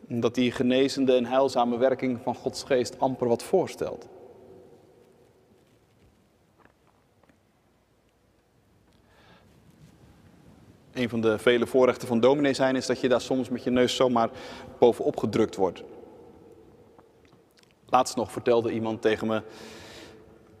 Dat 0.00 0.34
die 0.34 0.52
genezende 0.52 1.16
en 1.16 1.24
heilzame 1.24 1.76
werking 1.76 2.20
van 2.22 2.34
Gods 2.34 2.62
geest 2.62 2.98
amper 2.98 3.28
wat 3.28 3.42
voorstelt. 3.42 4.08
Een 10.92 11.08
van 11.08 11.20
de 11.20 11.38
vele 11.38 11.66
voorrechten 11.66 12.08
van 12.08 12.20
dominee 12.20 12.54
zijn 12.54 12.76
is 12.76 12.86
dat 12.86 13.00
je 13.00 13.08
daar 13.08 13.20
soms 13.20 13.48
met 13.48 13.62
je 13.62 13.70
neus 13.70 13.96
zomaar 13.96 14.30
bovenop 14.78 15.18
gedrukt 15.18 15.56
wordt. 15.56 15.82
Laatst 17.88 18.16
nog 18.16 18.32
vertelde 18.32 18.72
iemand 18.72 19.02
tegen 19.02 19.26
me, 19.26 19.42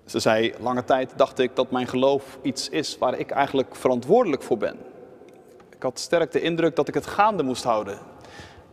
ze 0.04 0.20
zei, 0.20 0.54
lange 0.60 0.84
tijd 0.84 1.12
dacht 1.16 1.38
ik 1.38 1.56
dat 1.56 1.70
mijn 1.70 1.86
geloof 1.86 2.38
iets 2.42 2.68
is 2.68 2.98
waar 2.98 3.18
ik 3.18 3.30
eigenlijk 3.30 3.76
verantwoordelijk 3.76 4.42
voor 4.42 4.56
ben. 4.56 4.78
Ik 5.70 5.82
had 5.82 5.98
sterk 5.98 6.32
de 6.32 6.40
indruk 6.40 6.76
dat 6.76 6.88
ik 6.88 6.94
het 6.94 7.06
gaande 7.06 7.42
moest 7.42 7.64
houden. 7.64 7.98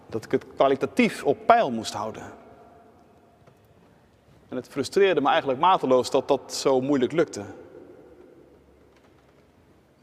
Dat 0.10 0.26
ik 0.26 0.32
het 0.32 0.46
kwalitatief 0.56 1.24
op 1.24 1.38
peil 1.46 1.72
moest 1.72 1.94
houden. 1.94 2.24
En 4.50 4.56
het 4.56 4.68
frustreerde 4.68 5.22
me 5.22 5.30
eigenlijk 5.30 5.60
mateloos 5.60 6.10
dat 6.10 6.28
dat 6.28 6.54
zo 6.54 6.82
moeilijk 6.82 7.12
lukte. 7.12 7.42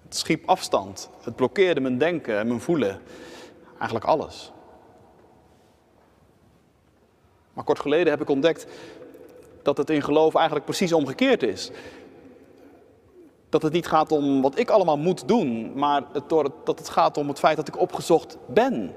Het 0.06 0.16
schiep 0.16 0.48
afstand. 0.48 1.10
Het 1.22 1.36
blokkeerde 1.36 1.80
mijn 1.80 1.98
denken 1.98 2.38
en 2.38 2.46
mijn 2.46 2.60
voelen. 2.60 3.00
Eigenlijk 3.78 4.04
alles. 4.04 4.52
Maar 7.52 7.64
kort 7.64 7.80
geleden 7.80 8.12
heb 8.12 8.20
ik 8.20 8.28
ontdekt 8.28 8.66
dat 9.62 9.76
het 9.76 9.90
in 9.90 10.02
geloof 10.02 10.34
eigenlijk 10.34 10.64
precies 10.64 10.92
omgekeerd 10.92 11.42
is. 11.42 11.70
Dat 13.48 13.62
het 13.62 13.72
niet 13.72 13.86
gaat 13.86 14.12
om 14.12 14.42
wat 14.42 14.58
ik 14.58 14.70
allemaal 14.70 14.98
moet 14.98 15.28
doen, 15.28 15.72
maar 15.74 16.02
het, 16.12 16.28
dat 16.64 16.78
het 16.78 16.88
gaat 16.88 17.16
om 17.16 17.28
het 17.28 17.38
feit 17.38 17.56
dat 17.56 17.68
ik 17.68 17.78
opgezocht 17.78 18.38
ben. 18.46 18.94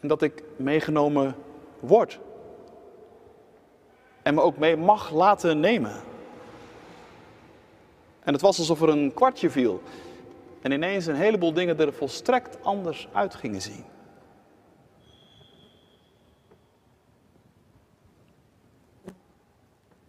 En 0.00 0.08
dat 0.08 0.22
ik 0.22 0.42
meegenomen 0.56 1.36
word. 1.80 2.18
En 4.22 4.34
me 4.34 4.40
ook 4.40 4.58
mee 4.58 4.76
mag 4.76 5.10
laten 5.10 5.60
nemen. 5.60 6.12
En 8.24 8.32
het 8.32 8.42
was 8.42 8.58
alsof 8.58 8.82
er 8.82 8.88
een 8.88 9.14
kwartje 9.14 9.50
viel. 9.50 9.82
En 10.62 10.72
ineens 10.72 11.06
een 11.06 11.14
heleboel 11.14 11.52
dingen 11.52 11.78
er 11.78 11.92
volstrekt 11.92 12.64
anders 12.64 13.08
uit 13.12 13.34
gingen 13.34 13.62
zien. 13.62 13.84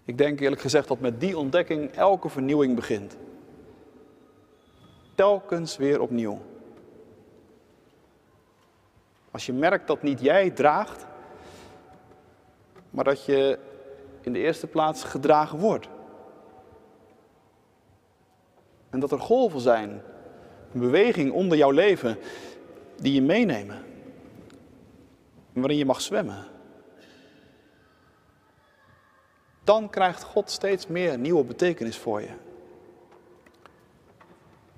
Ik 0.06 0.18
denk 0.18 0.40
eerlijk 0.40 0.62
gezegd 0.62 0.88
dat 0.88 1.00
met 1.00 1.20
die 1.20 1.38
ontdekking 1.38 1.92
elke 1.92 2.30
vernieuwing 2.30 2.76
begint. 2.76 3.18
Telkens 5.16 5.78
weer 5.78 6.02
opnieuw. 6.02 6.42
Als 9.32 9.46
je 9.46 9.54
merkt 9.54 9.88
dat 9.88 10.02
niet 10.02 10.22
jij 10.22 10.50
draagt, 10.50 11.06
maar 12.90 13.04
dat 13.04 13.26
je 13.26 13.60
in 14.22 14.34
de 14.34 14.40
eerste 14.40 14.68
plaats 14.68 15.04
gedragen 15.04 15.60
wordt. 15.60 15.88
En 18.96 19.02
dat 19.02 19.12
er 19.12 19.20
golven 19.20 19.60
zijn, 19.60 19.90
een 20.74 20.80
beweging 20.80 21.32
onder 21.32 21.58
jouw 21.58 21.72
leven 21.72 22.18
die 22.96 23.14
je 23.14 23.22
meenemen. 23.22 23.84
Waarin 25.54 25.78
je 25.78 25.86
mag 25.86 26.02
zwemmen. 26.02 26.46
Dan 29.64 29.90
krijgt 29.90 30.24
God 30.24 30.52
steeds 30.52 30.88
meer 30.88 31.18
nieuwe 31.18 31.44
betekenis 31.44 31.98
voor 31.98 32.22
je. 32.22 32.30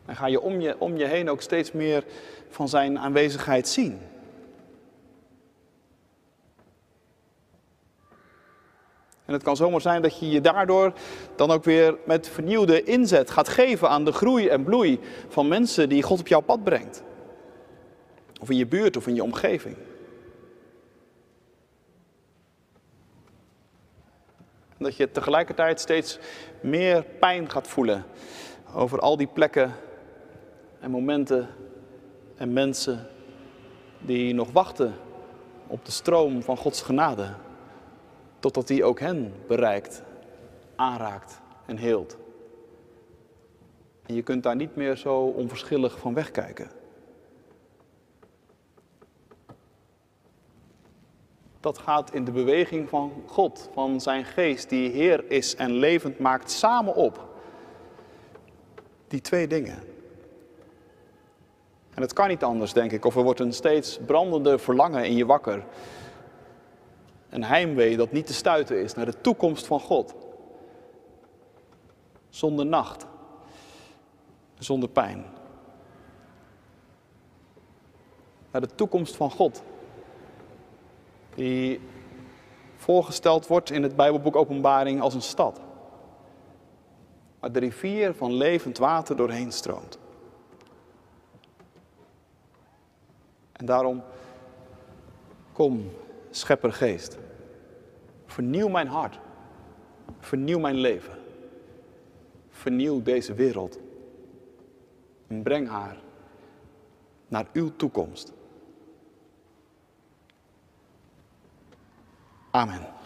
En 0.05 0.15
ga 0.15 0.27
je 0.27 0.41
om 0.41 0.59
je, 0.59 0.79
om 0.79 0.97
je 0.97 1.05
heen 1.05 1.29
ook 1.29 1.41
steeds 1.41 1.71
meer 1.71 2.03
van 2.49 2.69
zijn 2.69 2.99
aanwezigheid 2.99 3.67
zien. 3.67 3.99
En 9.27 9.33
het 9.33 9.43
kan 9.43 9.55
zomaar 9.55 9.81
zijn 9.81 10.01
dat 10.01 10.19
je 10.19 10.29
je 10.29 10.41
daardoor 10.41 10.93
dan 11.35 11.51
ook 11.51 11.63
weer 11.63 11.97
met 12.05 12.29
vernieuwde 12.29 12.83
inzet 12.83 13.31
gaat 13.31 13.47
geven 13.47 13.89
aan 13.89 14.05
de 14.05 14.11
groei 14.11 14.47
en 14.47 14.63
bloei 14.63 14.99
van 15.27 15.47
mensen 15.47 15.89
die 15.89 16.03
God 16.03 16.19
op 16.19 16.27
jouw 16.27 16.41
pad 16.41 16.63
brengt. 16.63 17.03
Of 18.41 18.49
in 18.49 18.57
je 18.57 18.65
buurt 18.67 18.97
of 18.97 19.07
in 19.07 19.15
je 19.15 19.23
omgeving. 19.23 19.75
Dat 24.77 24.95
je 24.95 25.11
tegelijkertijd 25.11 25.79
steeds 25.79 26.19
meer 26.61 27.03
pijn 27.19 27.49
gaat 27.49 27.67
voelen 27.67 28.05
over 28.73 28.99
al 28.99 29.17
die 29.17 29.27
plekken 29.27 29.73
en 30.79 30.91
momenten 30.91 31.49
en 32.37 32.53
mensen 32.53 33.07
die 33.99 34.33
nog 34.33 34.51
wachten 34.51 34.93
op 35.67 35.85
de 35.85 35.91
stroom 35.91 36.43
van 36.43 36.57
Gods 36.57 36.81
genade 36.81 37.33
totdat 38.39 38.69
hij 38.69 38.83
ook 38.83 38.99
hen 38.99 39.33
bereikt, 39.47 40.03
aanraakt 40.75 41.41
en 41.65 41.77
heelt. 41.77 42.17
En 44.05 44.15
je 44.15 44.21
kunt 44.21 44.43
daar 44.43 44.55
niet 44.55 44.75
meer 44.75 44.95
zo 44.95 45.15
onverschillig 45.15 45.99
van 45.99 46.13
wegkijken. 46.13 46.71
Dat 51.59 51.77
gaat 51.77 52.13
in 52.13 52.25
de 52.25 52.31
beweging 52.31 52.89
van 52.89 53.23
God, 53.25 53.69
van 53.73 54.01
zijn 54.01 54.25
geest, 54.25 54.69
die 54.69 54.89
Heer 54.89 55.31
is 55.31 55.55
en 55.55 55.71
levend 55.71 56.19
maakt, 56.19 56.51
samen 56.51 56.95
op. 56.95 57.25
Die 59.07 59.21
twee 59.21 59.47
dingen. 59.47 59.79
En 61.93 62.01
het 62.01 62.13
kan 62.13 62.27
niet 62.27 62.43
anders, 62.43 62.73
denk 62.73 62.91
ik, 62.91 63.05
of 63.05 63.15
er 63.15 63.23
wordt 63.23 63.39
een 63.39 63.53
steeds 63.53 63.99
brandende 64.05 64.57
verlangen 64.57 65.05
in 65.05 65.15
je 65.15 65.25
wakker 65.25 65.63
een 67.29 67.43
heimwee 67.43 67.97
dat 67.97 68.11
niet 68.11 68.27
te 68.27 68.33
stuiten 68.33 68.81
is 68.81 68.93
naar 68.93 69.05
de 69.05 69.21
toekomst 69.21 69.67
van 69.67 69.79
God. 69.79 70.15
Zonder 72.29 72.65
nacht, 72.65 73.05
zonder 74.57 74.89
pijn. 74.89 75.25
Naar 78.51 78.61
de 78.61 78.75
toekomst 78.75 79.15
van 79.15 79.31
God, 79.31 79.63
die 81.35 81.79
voorgesteld 82.75 83.47
wordt 83.47 83.71
in 83.71 83.83
het 83.83 83.95
Bijbelboek 83.95 84.35
Openbaring 84.35 85.01
als 85.01 85.13
een 85.13 85.21
stad. 85.21 85.59
Waar 87.39 87.51
de 87.51 87.59
rivier 87.59 88.13
van 88.13 88.33
levend 88.33 88.77
water 88.77 89.15
doorheen 89.15 89.51
stroomt. 89.51 89.99
En 93.51 93.65
daarom, 93.65 94.03
kom, 95.53 95.89
scheppergeest. 96.39 97.17
Vernieuw 98.25 98.67
mijn 98.67 98.87
hart. 98.87 99.19
Vernieuw 100.19 100.59
mijn 100.59 100.75
leven. 100.75 101.17
Vernieuw 102.49 103.01
deze 103.01 103.33
wereld. 103.33 103.79
En 105.27 105.43
breng 105.43 105.67
haar 105.67 105.97
naar 107.27 107.45
uw 107.53 107.75
toekomst. 107.75 108.33
Amen. 112.51 112.96